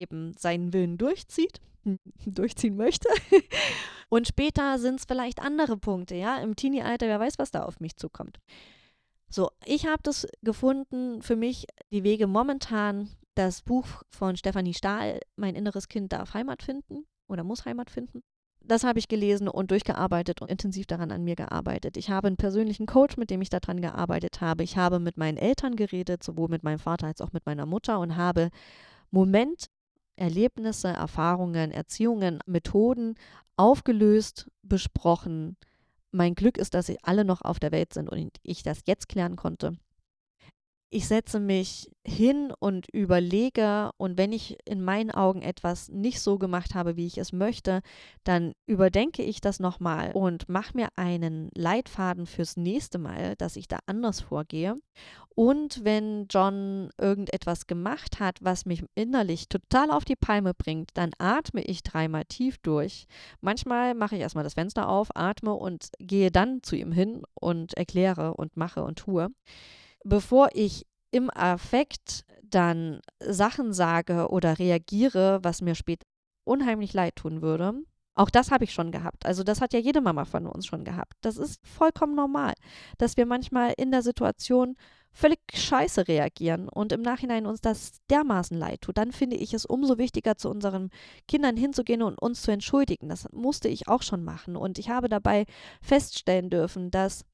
eben 0.01 0.33
seinen 0.37 0.73
Willen 0.73 0.97
durchzieht 0.97 1.61
durchziehen 2.25 2.75
möchte. 2.75 3.09
Und 4.09 4.27
später 4.27 4.77
sind 4.79 4.99
es 4.99 5.05
vielleicht 5.05 5.41
andere 5.41 5.77
Punkte, 5.77 6.15
ja. 6.15 6.37
Im 6.41 6.55
Teenie-Alter, 6.55 7.07
wer 7.07 7.19
weiß, 7.19 7.39
was 7.39 7.51
da 7.51 7.63
auf 7.63 7.79
mich 7.79 7.95
zukommt. 7.95 8.39
So, 9.29 9.49
ich 9.65 9.85
habe 9.85 10.03
das 10.03 10.27
gefunden 10.41 11.21
für 11.21 11.35
mich, 11.35 11.65
die 11.91 12.03
Wege 12.03 12.27
momentan, 12.27 13.09
das 13.35 13.61
Buch 13.61 13.85
von 14.09 14.35
Stefanie 14.35 14.73
Stahl, 14.73 15.21
Mein 15.37 15.55
inneres 15.55 15.87
Kind 15.87 16.11
darf 16.11 16.33
Heimat 16.33 16.63
finden 16.63 17.05
oder 17.29 17.45
muss 17.45 17.63
Heimat 17.63 17.89
finden. 17.89 18.21
Das 18.63 18.83
habe 18.83 18.99
ich 18.99 19.07
gelesen 19.07 19.47
und 19.47 19.71
durchgearbeitet 19.71 20.41
und 20.41 20.51
intensiv 20.51 20.85
daran 20.85 21.11
an 21.11 21.23
mir 21.23 21.35
gearbeitet. 21.35 21.97
Ich 21.97 22.09
habe 22.09 22.27
einen 22.27 22.37
persönlichen 22.37 22.85
Coach, 22.85 23.17
mit 23.17 23.29
dem 23.29 23.41
ich 23.41 23.49
daran 23.49 23.81
gearbeitet 23.81 24.41
habe. 24.41 24.63
Ich 24.63 24.77
habe 24.77 24.99
mit 24.99 25.17
meinen 25.17 25.37
Eltern 25.37 25.75
geredet, 25.75 26.23
sowohl 26.23 26.49
mit 26.49 26.61
meinem 26.61 26.77
Vater 26.77 27.07
als 27.07 27.21
auch 27.21 27.31
mit 27.31 27.45
meiner 27.45 27.65
Mutter 27.65 27.99
und 27.99 28.17
habe 28.17 28.49
Moment 29.09 29.67
Erlebnisse, 30.21 30.89
Erfahrungen, 30.89 31.71
Erziehungen, 31.71 32.39
Methoden 32.45 33.15
aufgelöst, 33.57 34.51
besprochen. 34.61 35.57
Mein 36.11 36.35
Glück 36.35 36.57
ist, 36.57 36.75
dass 36.75 36.85
sie 36.85 36.99
alle 37.01 37.25
noch 37.25 37.41
auf 37.41 37.59
der 37.59 37.71
Welt 37.71 37.93
sind 37.93 38.07
und 38.07 38.37
ich 38.43 38.61
das 38.63 38.83
jetzt 38.85 39.09
klären 39.09 39.35
konnte 39.35 39.77
ich 40.93 41.07
setze 41.07 41.39
mich 41.39 41.89
hin 42.05 42.51
und 42.59 42.87
überlege 42.91 43.91
und 43.95 44.17
wenn 44.17 44.33
ich 44.33 44.57
in 44.65 44.83
meinen 44.83 45.09
Augen 45.09 45.41
etwas 45.41 45.87
nicht 45.87 46.19
so 46.19 46.37
gemacht 46.37 46.75
habe, 46.75 46.97
wie 46.97 47.07
ich 47.07 47.17
es 47.17 47.31
möchte, 47.31 47.81
dann 48.25 48.53
überdenke 48.65 49.23
ich 49.23 49.39
das 49.39 49.61
nochmal 49.61 50.11
und 50.11 50.49
mache 50.49 50.75
mir 50.75 50.89
einen 50.97 51.49
Leitfaden 51.55 52.25
fürs 52.25 52.57
nächste 52.57 52.97
Mal, 52.97 53.35
dass 53.37 53.55
ich 53.55 53.69
da 53.69 53.79
anders 53.85 54.19
vorgehe. 54.19 54.75
Und 55.33 55.85
wenn 55.85 56.27
John 56.29 56.89
irgendetwas 56.99 57.67
gemacht 57.67 58.19
hat, 58.19 58.39
was 58.41 58.65
mich 58.65 58.83
innerlich 58.93 59.47
total 59.47 59.91
auf 59.91 60.03
die 60.03 60.17
Palme 60.17 60.53
bringt, 60.53 60.89
dann 60.95 61.11
atme 61.19 61.61
ich 61.61 61.83
dreimal 61.83 62.25
tief 62.25 62.57
durch. 62.57 63.05
Manchmal 63.39 63.95
mache 63.95 64.15
ich 64.15 64.21
erstmal 64.21 64.43
das 64.43 64.55
Fenster 64.55 64.89
auf, 64.89 65.07
atme 65.15 65.53
und 65.53 65.87
gehe 65.99 66.31
dann 66.31 66.63
zu 66.63 66.75
ihm 66.75 66.91
hin 66.91 67.23
und 67.33 67.75
erkläre 67.75 68.33
und 68.33 68.57
mache 68.57 68.83
und 68.83 68.99
tue 68.99 69.29
bevor 70.03 70.49
ich 70.53 70.85
im 71.11 71.29
Affekt 71.29 72.23
dann 72.43 73.01
Sachen 73.19 73.73
sage 73.73 74.29
oder 74.29 74.59
reagiere, 74.59 75.39
was 75.43 75.61
mir 75.61 75.75
später 75.75 76.05
unheimlich 76.43 76.93
leid 76.93 77.15
tun 77.15 77.41
würde. 77.41 77.73
Auch 78.13 78.29
das 78.29 78.51
habe 78.51 78.65
ich 78.65 78.73
schon 78.73 78.91
gehabt. 78.91 79.25
Also 79.25 79.43
das 79.43 79.61
hat 79.61 79.73
ja 79.73 79.79
jede 79.79 80.01
Mama 80.01 80.25
von 80.25 80.45
uns 80.45 80.65
schon 80.65 80.83
gehabt. 80.83 81.13
Das 81.21 81.37
ist 81.37 81.65
vollkommen 81.65 82.13
normal, 82.13 82.53
dass 82.97 83.15
wir 83.15 83.25
manchmal 83.25 83.73
in 83.77 83.91
der 83.91 84.01
Situation 84.01 84.75
völlig 85.13 85.39
scheiße 85.53 86.07
reagieren 86.07 86.69
und 86.69 86.91
im 86.91 87.01
Nachhinein 87.01 87.45
uns 87.45 87.61
das 87.61 88.01
dermaßen 88.09 88.57
leid 88.57 88.81
tut. 88.81 88.97
Dann 88.97 89.11
finde 89.11 89.37
ich 89.37 89.53
es 89.53 89.65
umso 89.65 89.97
wichtiger, 89.97 90.37
zu 90.37 90.49
unseren 90.49 90.89
Kindern 91.27 91.57
hinzugehen 91.57 92.01
und 92.01 92.21
uns 92.21 92.41
zu 92.41 92.51
entschuldigen. 92.51 93.09
Das 93.09 93.27
musste 93.31 93.67
ich 93.69 93.87
auch 93.87 94.01
schon 94.01 94.23
machen. 94.23 94.55
Und 94.55 94.77
ich 94.77 94.89
habe 94.89 95.09
dabei 95.09 95.45
feststellen 95.81 96.49
dürfen, 96.49 96.91
dass 96.91 97.25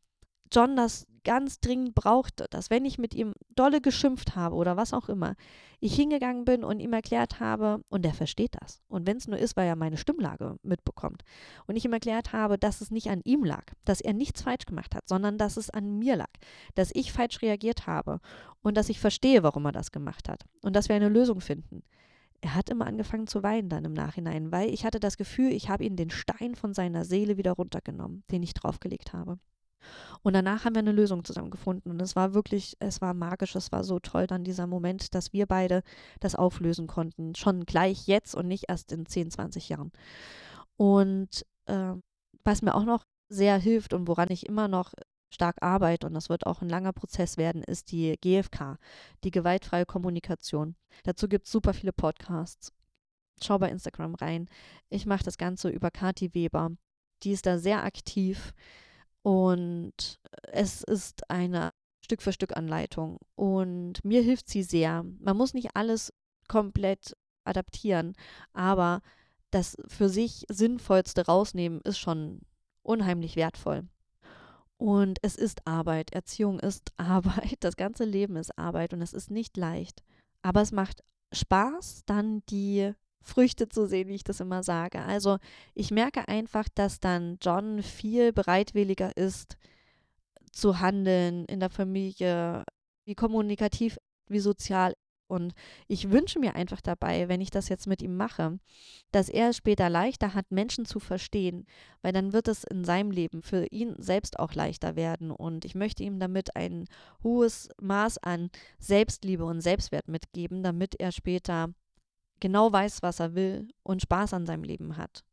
John 0.52 0.76
das 0.76 1.06
ganz 1.28 1.60
dringend 1.60 1.94
brauchte, 1.94 2.46
dass 2.50 2.70
wenn 2.70 2.86
ich 2.86 2.98
mit 2.98 3.14
ihm 3.14 3.34
dolle 3.54 3.82
geschimpft 3.82 4.38
habe 4.38 4.56
oder 4.56 4.78
was 4.78 4.94
auch 4.94 5.10
immer, 5.10 5.36
ich 5.82 5.94
hingegangen 5.94 6.46
bin 6.46 6.64
und 6.64 6.80
ihm 6.80 6.94
erklärt 6.94 7.42
habe, 7.42 7.84
und 7.90 8.06
er 8.06 8.14
versteht 8.14 8.56
das. 8.62 8.82
Und 8.88 9.06
wenn 9.06 9.18
es 9.18 9.28
nur 9.28 9.38
ist, 9.38 9.58
weil 9.58 9.68
er 9.68 9.76
meine 9.76 9.98
Stimmlage 9.98 10.56
mitbekommt. 10.64 11.24
Und 11.68 11.76
ich 11.76 11.84
ihm 11.84 11.92
erklärt 11.92 12.32
habe, 12.32 12.58
dass 12.58 12.80
es 12.80 12.92
nicht 12.92 13.10
an 13.10 13.20
ihm 13.26 13.44
lag, 13.44 13.66
dass 13.84 14.00
er 14.00 14.14
nichts 14.14 14.42
falsch 14.42 14.66
gemacht 14.66 14.96
hat, 14.96 15.06
sondern 15.10 15.38
dass 15.38 15.58
es 15.58 15.70
an 15.70 16.00
mir 16.00 16.16
lag, 16.16 16.32
dass 16.76 16.92
ich 16.94 17.12
falsch 17.12 17.42
reagiert 17.42 17.88
habe 17.88 18.22
und 18.62 18.78
dass 18.78 18.88
ich 18.88 19.02
verstehe, 19.02 19.44
warum 19.44 19.66
er 19.66 19.74
das 19.74 19.92
gemacht 19.92 20.30
hat 20.30 20.46
und 20.64 20.78
dass 20.78 20.88
wir 20.88 20.96
eine 20.96 21.10
Lösung 21.10 21.42
finden. 21.42 21.84
Er 22.40 22.56
hat 22.56 22.70
immer 22.70 22.86
angefangen 22.86 23.28
zu 23.28 23.44
weinen 23.44 23.68
dann 23.68 23.84
im 23.84 23.94
Nachhinein, 23.94 24.52
weil 24.54 24.70
ich 24.70 24.86
hatte 24.86 25.02
das 25.02 25.18
Gefühl, 25.18 25.52
ich 25.52 25.68
habe 25.68 25.84
ihn 25.84 25.98
den 25.98 26.10
Stein 26.10 26.56
von 26.56 26.74
seiner 26.74 27.04
Seele 27.04 27.36
wieder 27.36 27.52
runtergenommen, 27.52 28.24
den 28.32 28.44
ich 28.44 28.54
draufgelegt 28.54 29.12
habe. 29.12 29.40
Und 30.24 30.34
danach 30.34 30.66
haben 30.66 30.76
wir 30.76 30.80
eine 30.80 30.92
Lösung 30.92 31.24
zusammen 31.24 31.52
gefunden. 31.52 31.90
Und 31.90 32.02
es 32.02 32.16
war 32.16 32.34
wirklich, 32.34 32.76
es 32.80 33.02
war 33.02 33.14
magisch, 33.14 33.56
es 33.56 33.72
war 33.72 33.84
so 33.84 34.00
toll 34.00 34.28
dann 34.28 34.44
dieser 34.44 34.68
Moment, 34.68 35.14
dass 35.16 35.34
wir 35.34 35.46
beide 35.46 35.84
das 36.20 36.36
auflösen 36.36 36.88
konnten. 36.88 37.36
Schon 37.36 37.66
gleich 37.66 38.08
jetzt 38.08 38.36
und 38.36 38.48
nicht 38.48 38.66
erst 38.68 38.92
in 38.92 39.06
10, 39.06 39.32
20 39.32 39.70
Jahren. 39.70 39.92
Und 40.78 41.46
äh, 41.66 41.94
was 42.44 42.62
mir 42.62 42.76
auch 42.76 42.86
noch 42.86 43.04
sehr 43.30 43.58
hilft 43.58 43.94
und 43.94 44.08
woran 44.08 44.30
ich 44.30 44.46
immer 44.46 44.68
noch 44.68 44.94
stark 45.30 45.58
arbeite, 45.62 46.08
und 46.08 46.14
das 46.14 46.30
wird 46.30 46.46
auch 46.46 46.62
ein 46.62 46.70
langer 46.70 46.94
Prozess 46.94 47.38
werden, 47.38 47.64
ist 47.64 47.92
die 47.92 48.16
GFK, 48.22 48.78
die 49.24 49.32
gewaltfreie 49.32 49.86
Kommunikation. 49.86 50.76
Dazu 51.04 51.28
gibt 51.28 51.46
es 51.46 51.52
super 51.52 51.74
viele 51.74 51.94
Podcasts. 51.94 52.72
Schau 53.44 53.60
bei 53.60 53.70
Instagram 53.70 54.16
rein. 54.16 54.50
Ich 54.90 55.06
mache 55.06 55.24
das 55.24 55.38
Ganze 55.38 55.70
über 55.70 55.92
Kati 55.92 56.34
Weber. 56.34 56.72
Die 57.24 57.32
ist 57.32 57.46
da 57.46 57.60
sehr 57.60 57.84
aktiv. 57.84 58.54
Und 59.28 60.22
es 60.54 60.84
ist 60.84 61.30
eine 61.30 61.74
Stück 62.00 62.22
für 62.22 62.32
Stück 62.32 62.56
Anleitung. 62.56 63.20
Und 63.36 64.06
mir 64.06 64.22
hilft 64.22 64.48
sie 64.48 64.64
sehr. 64.64 65.04
Man 65.20 65.36
muss 65.36 65.54
nicht 65.54 65.76
alles 65.76 66.14
komplett 66.48 67.14
adaptieren, 67.44 68.14
aber 68.54 69.02
das 69.52 69.76
für 69.86 70.08
sich 70.08 70.46
Sinnvollste 70.48 71.26
rausnehmen 71.26 71.82
ist 71.82 72.00
schon 72.00 72.40
unheimlich 72.84 73.36
wertvoll. 73.36 73.90
Und 74.78 75.20
es 75.24 75.36
ist 75.36 75.68
Arbeit. 75.68 76.14
Erziehung 76.14 76.62
ist 76.62 76.94
Arbeit. 76.98 77.58
Das 77.60 77.76
ganze 77.76 78.06
Leben 78.06 78.38
ist 78.38 78.58
Arbeit 78.58 78.94
und 78.94 79.02
es 79.02 79.12
ist 79.12 79.30
nicht 79.30 79.58
leicht. 79.58 80.06
Aber 80.42 80.62
es 80.62 80.72
macht 80.72 81.04
Spaß, 81.34 82.04
dann 82.06 82.44
die 82.50 82.94
Früchte 83.28 83.68
zu 83.70 83.86
sehen, 83.86 84.08
wie 84.08 84.16
ich 84.16 84.24
das 84.24 84.40
immer 84.40 84.64
sage. 84.64 85.00
Also 85.00 85.38
ich 85.76 85.92
merke 85.92 86.28
einfach, 86.28 86.68
dass 86.74 87.00
dann 87.00 87.38
John 87.42 87.84
viel 87.84 88.32
bereitwilliger 88.32 89.16
ist 89.16 89.58
zu 90.52 90.80
handeln 90.80 91.46
in 91.46 91.60
der 91.60 91.70
Familie, 91.70 92.64
wie 93.06 93.16
kommunikativ, 93.16 93.98
wie 94.28 94.40
sozial. 94.40 94.94
Und 95.30 95.54
ich 95.90 96.10
wünsche 96.10 96.40
mir 96.40 96.56
einfach 96.56 96.80
dabei, 96.80 97.28
wenn 97.28 97.42
ich 97.42 97.50
das 97.52 97.68
jetzt 97.68 97.86
mit 97.86 98.02
ihm 98.02 98.16
mache, 98.16 98.60
dass 99.12 99.28
er 99.28 99.50
es 99.50 99.58
später 99.58 99.90
leichter 99.90 100.34
hat, 100.34 100.52
Menschen 100.52 100.86
zu 100.86 101.02
verstehen, 101.02 101.66
weil 102.02 102.14
dann 102.14 102.32
wird 102.32 102.48
es 102.48 102.64
in 102.64 102.86
seinem 102.86 103.12
Leben 103.12 103.42
für 103.42 103.66
ihn 103.66 103.94
selbst 103.98 104.40
auch 104.40 104.54
leichter 104.54 104.96
werden. 104.96 105.32
Und 105.32 105.66
ich 105.66 105.76
möchte 105.76 106.04
ihm 106.04 106.18
damit 106.20 106.56
ein 106.56 106.86
hohes 107.24 107.68
Maß 107.82 108.20
an 108.20 108.50
Selbstliebe 108.80 109.44
und 109.44 109.60
Selbstwert 109.60 110.08
mitgeben, 110.08 110.64
damit 110.64 110.96
er 110.98 111.12
später 111.12 111.74
genau 112.40 112.72
weiß, 112.72 113.02
was 113.04 113.20
er 113.20 113.36
will 113.36 113.68
und 113.84 114.02
Spaß 114.02 114.34
an 114.34 114.46
seinem 114.46 114.64
Leben 114.64 114.98
hat. 114.98 115.24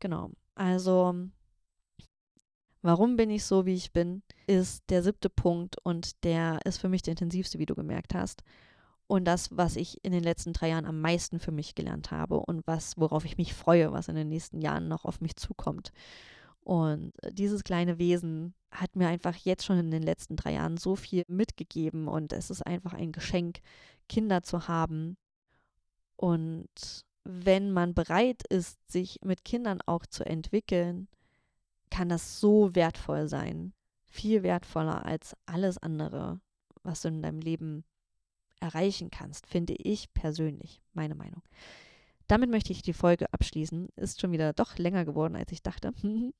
Genau. 0.00 0.30
Also 0.54 1.28
Warum 2.84 3.16
bin 3.16 3.30
ich 3.30 3.46
so, 3.46 3.64
wie 3.64 3.72
ich 3.72 3.94
bin, 3.94 4.22
ist 4.46 4.84
der 4.90 5.02
siebte 5.02 5.30
Punkt 5.30 5.78
und 5.84 6.22
der 6.22 6.60
ist 6.66 6.76
für 6.76 6.90
mich 6.90 7.00
der 7.00 7.12
intensivste, 7.12 7.58
wie 7.58 7.64
du 7.64 7.74
gemerkt 7.74 8.14
hast. 8.14 8.42
Und 9.06 9.24
das, 9.24 9.56
was 9.56 9.76
ich 9.76 10.04
in 10.04 10.12
den 10.12 10.22
letzten 10.22 10.52
drei 10.52 10.68
Jahren 10.68 10.84
am 10.84 11.00
meisten 11.00 11.38
für 11.38 11.50
mich 11.50 11.74
gelernt 11.74 12.10
habe 12.10 12.36
und 12.36 12.66
was, 12.66 12.98
worauf 12.98 13.24
ich 13.24 13.38
mich 13.38 13.54
freue, 13.54 13.90
was 13.92 14.08
in 14.08 14.16
den 14.16 14.28
nächsten 14.28 14.60
Jahren 14.60 14.86
noch 14.86 15.06
auf 15.06 15.22
mich 15.22 15.34
zukommt. 15.36 15.92
Und 16.60 17.14
dieses 17.30 17.64
kleine 17.64 17.96
Wesen 17.96 18.52
hat 18.70 18.96
mir 18.96 19.08
einfach 19.08 19.36
jetzt 19.36 19.64
schon 19.64 19.78
in 19.78 19.90
den 19.90 20.02
letzten 20.02 20.36
drei 20.36 20.52
Jahren 20.52 20.76
so 20.76 20.94
viel 20.94 21.24
mitgegeben 21.26 22.06
und 22.06 22.34
es 22.34 22.50
ist 22.50 22.66
einfach 22.66 22.92
ein 22.92 23.12
Geschenk, 23.12 23.60
Kinder 24.10 24.42
zu 24.42 24.68
haben. 24.68 25.16
Und 26.24 27.04
wenn 27.24 27.70
man 27.70 27.92
bereit 27.92 28.44
ist, 28.48 28.78
sich 28.90 29.18
mit 29.22 29.44
Kindern 29.44 29.82
auch 29.84 30.06
zu 30.06 30.24
entwickeln, 30.24 31.06
kann 31.90 32.08
das 32.08 32.40
so 32.40 32.74
wertvoll 32.74 33.28
sein. 33.28 33.74
Viel 34.06 34.42
wertvoller 34.42 35.04
als 35.04 35.36
alles 35.44 35.76
andere, 35.76 36.40
was 36.82 37.02
du 37.02 37.08
in 37.08 37.20
deinem 37.20 37.40
Leben 37.40 37.84
erreichen 38.58 39.10
kannst, 39.10 39.46
finde 39.46 39.74
ich 39.74 40.14
persönlich, 40.14 40.80
meine 40.94 41.14
Meinung. 41.14 41.42
Damit 42.26 42.48
möchte 42.48 42.72
ich 42.72 42.80
die 42.80 42.94
Folge 42.94 43.30
abschließen. 43.30 43.90
Ist 43.96 44.22
schon 44.22 44.32
wieder 44.32 44.54
doch 44.54 44.78
länger 44.78 45.04
geworden, 45.04 45.36
als 45.36 45.52
ich 45.52 45.62
dachte. 45.62 45.92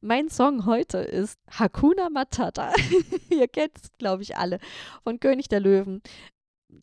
mein 0.00 0.28
Song 0.30 0.66
heute 0.66 0.98
ist 0.98 1.38
Hakuna 1.48 2.10
Matata. 2.10 2.72
Ihr 3.30 3.46
kennt 3.46 3.76
es, 3.76 3.92
glaube 3.98 4.24
ich, 4.24 4.36
alle. 4.36 4.58
Von 5.04 5.20
König 5.20 5.46
der 5.46 5.60
Löwen. 5.60 6.02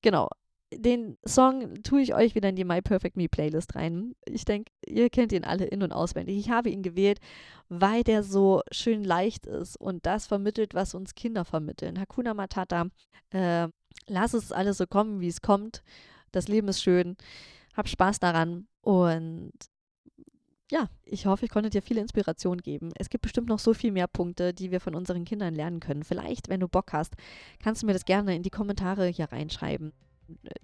Genau, 0.02 0.30
den 0.74 1.18
Song 1.26 1.84
tue 1.84 2.02
ich 2.02 2.14
euch 2.14 2.36
wieder 2.36 2.50
in 2.50 2.56
die 2.56 2.66
My 2.66 2.82
Perfect 2.82 3.18
Me 3.18 3.28
Playlist 3.30 3.76
rein. 3.76 4.16
Ich 4.26 4.46
denke, 4.46 4.72
ihr 4.86 5.10
kennt 5.10 5.32
ihn 5.32 5.44
alle 5.44 5.66
in- 5.66 5.84
und 5.84 5.92
auswendig. 5.92 6.38
Ich 6.38 6.50
habe 6.50 6.70
ihn 6.70 6.82
gewählt, 6.82 7.20
weil 7.70 8.04
der 8.04 8.24
so 8.24 8.62
schön 8.72 9.04
leicht 9.04 9.46
ist 9.46 9.78
und 9.78 10.06
das 10.06 10.28
vermittelt, 10.28 10.74
was 10.74 10.96
uns 10.96 11.16
Kinder 11.16 11.46
vermitteln. 11.46 12.00
Hakuna 12.00 12.34
Matata, 12.34 12.88
äh, 13.32 13.68
lass 14.08 14.34
es 14.34 14.52
alles 14.52 14.78
so 14.78 14.88
kommen, 14.88 15.22
wie 15.22 15.28
es 15.28 15.42
kommt. 15.42 15.84
Das 16.32 16.48
Leben 16.48 16.68
ist 16.68 16.82
schön. 16.82 17.16
Hab 17.76 17.88
Spaß 17.88 18.20
daran 18.20 18.68
und 18.82 19.54
ja, 20.72 20.90
ich 21.04 21.28
hoffe, 21.28 21.46
ich 21.46 21.52
konnte 21.52 21.70
dir 21.70 21.84
viele 21.84 22.02
Inspiration 22.02 22.58
geben. 22.58 22.92
Es 22.98 23.10
gibt 23.10 23.22
bestimmt 23.22 23.50
noch 23.50 23.60
so 23.60 23.76
viel 23.76 23.92
mehr 23.92 24.08
Punkte, 24.08 24.54
die 24.54 24.72
wir 24.72 24.80
von 24.80 24.96
unseren 24.96 25.24
Kindern 25.24 25.54
lernen 25.54 25.80
können. 25.80 26.04
Vielleicht, 26.04 26.50
wenn 26.50 26.60
du 26.60 26.68
Bock 26.68 26.92
hast, 26.92 27.14
kannst 27.64 27.84
du 27.84 27.86
mir 27.86 27.94
das 27.94 28.06
gerne 28.06 28.36
in 28.36 28.42
die 28.42 28.50
Kommentare 28.50 29.06
hier 29.08 29.32
reinschreiben. 29.32 29.94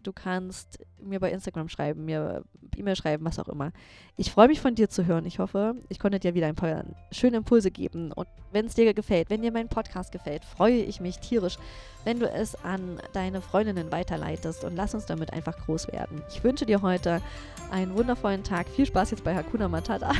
Du 0.01 0.11
kannst 0.11 0.79
mir 0.99 1.19
bei 1.19 1.31
Instagram 1.31 1.69
schreiben, 1.69 2.05
mir 2.05 2.43
E-Mail 2.75 2.95
schreiben, 2.95 3.25
was 3.25 3.39
auch 3.39 3.47
immer. 3.47 3.71
Ich 4.17 4.31
freue 4.31 4.47
mich 4.47 4.59
von 4.59 4.75
dir 4.75 4.89
zu 4.89 5.05
hören. 5.05 5.25
Ich 5.25 5.39
hoffe, 5.39 5.75
ich 5.89 5.99
konnte 5.99 6.19
dir 6.19 6.33
wieder 6.33 6.47
ein 6.47 6.55
paar 6.55 6.83
schöne 7.11 7.37
Impulse 7.37 7.69
geben. 7.69 8.11
Und 8.11 8.27
wenn 8.51 8.65
es 8.65 8.75
dir 8.75 8.93
gefällt, 8.93 9.29
wenn 9.29 9.41
dir 9.41 9.51
mein 9.51 9.69
Podcast 9.69 10.11
gefällt, 10.11 10.45
freue 10.45 10.81
ich 10.81 10.99
mich 10.99 11.19
tierisch, 11.19 11.57
wenn 12.03 12.19
du 12.19 12.29
es 12.29 12.55
an 12.63 12.99
deine 13.13 13.41
Freundinnen 13.41 13.91
weiterleitest 13.91 14.63
und 14.63 14.75
lass 14.75 14.95
uns 14.95 15.05
damit 15.05 15.33
einfach 15.33 15.57
groß 15.65 15.89
werden. 15.89 16.23
Ich 16.29 16.43
wünsche 16.43 16.65
dir 16.65 16.81
heute 16.81 17.21
einen 17.69 17.93
wundervollen 17.95 18.43
Tag. 18.43 18.67
Viel 18.69 18.85
Spaß 18.85 19.11
jetzt 19.11 19.23
bei 19.23 19.35
Hakuna 19.35 19.67
Matata 19.67 20.11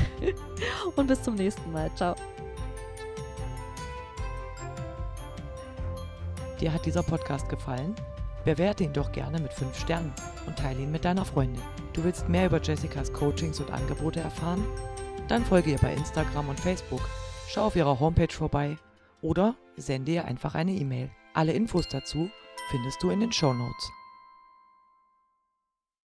und 0.96 1.08
bis 1.08 1.24
zum 1.24 1.36
nächsten 1.36 1.72
Mal. 1.72 1.90
Ciao. 1.96 2.16
Dir 6.60 6.72
hat 6.72 6.86
dieser 6.86 7.02
Podcast 7.02 7.50
gefallen? 7.50 7.96
Bewerte 8.44 8.84
ihn 8.84 8.94
doch 8.94 9.12
gerne 9.12 9.40
mit 9.40 9.54
5 9.54 9.78
Sternen 9.78 10.14
und 10.48 10.58
teile 10.58 10.82
ihn 10.82 10.92
mit 10.92 11.06
deiner 11.06 11.26
Freundin. 11.26 11.62
Du 11.94 12.04
willst 12.04 12.28
mehr 12.28 12.48
über 12.48 12.62
Jessicas 12.62 13.14
Coachings 13.14 13.60
und 13.60 13.72
Angebote 13.72 14.20
erfahren? 14.20 14.66
Dann 15.28 15.46
folge 15.46 15.72
ihr 15.72 15.78
bei 15.78 15.94
Instagram 15.94 16.50
und 16.50 16.60
Facebook, 16.60 17.02
schau 17.48 17.66
auf 17.66 17.76
ihrer 17.76 18.00
Homepage 18.00 18.34
vorbei 18.34 18.78
oder 19.22 19.56
sende 19.78 20.14
ihr 20.14 20.26
einfach 20.26 20.56
eine 20.56 20.72
E-Mail. 20.72 21.10
Alle 21.34 21.54
Infos 21.54 21.88
dazu 21.88 22.30
findest 22.70 23.02
du 23.04 23.12
in 23.12 23.20
den 23.20 23.32
Show 23.32 23.54
Notes. 23.54 23.92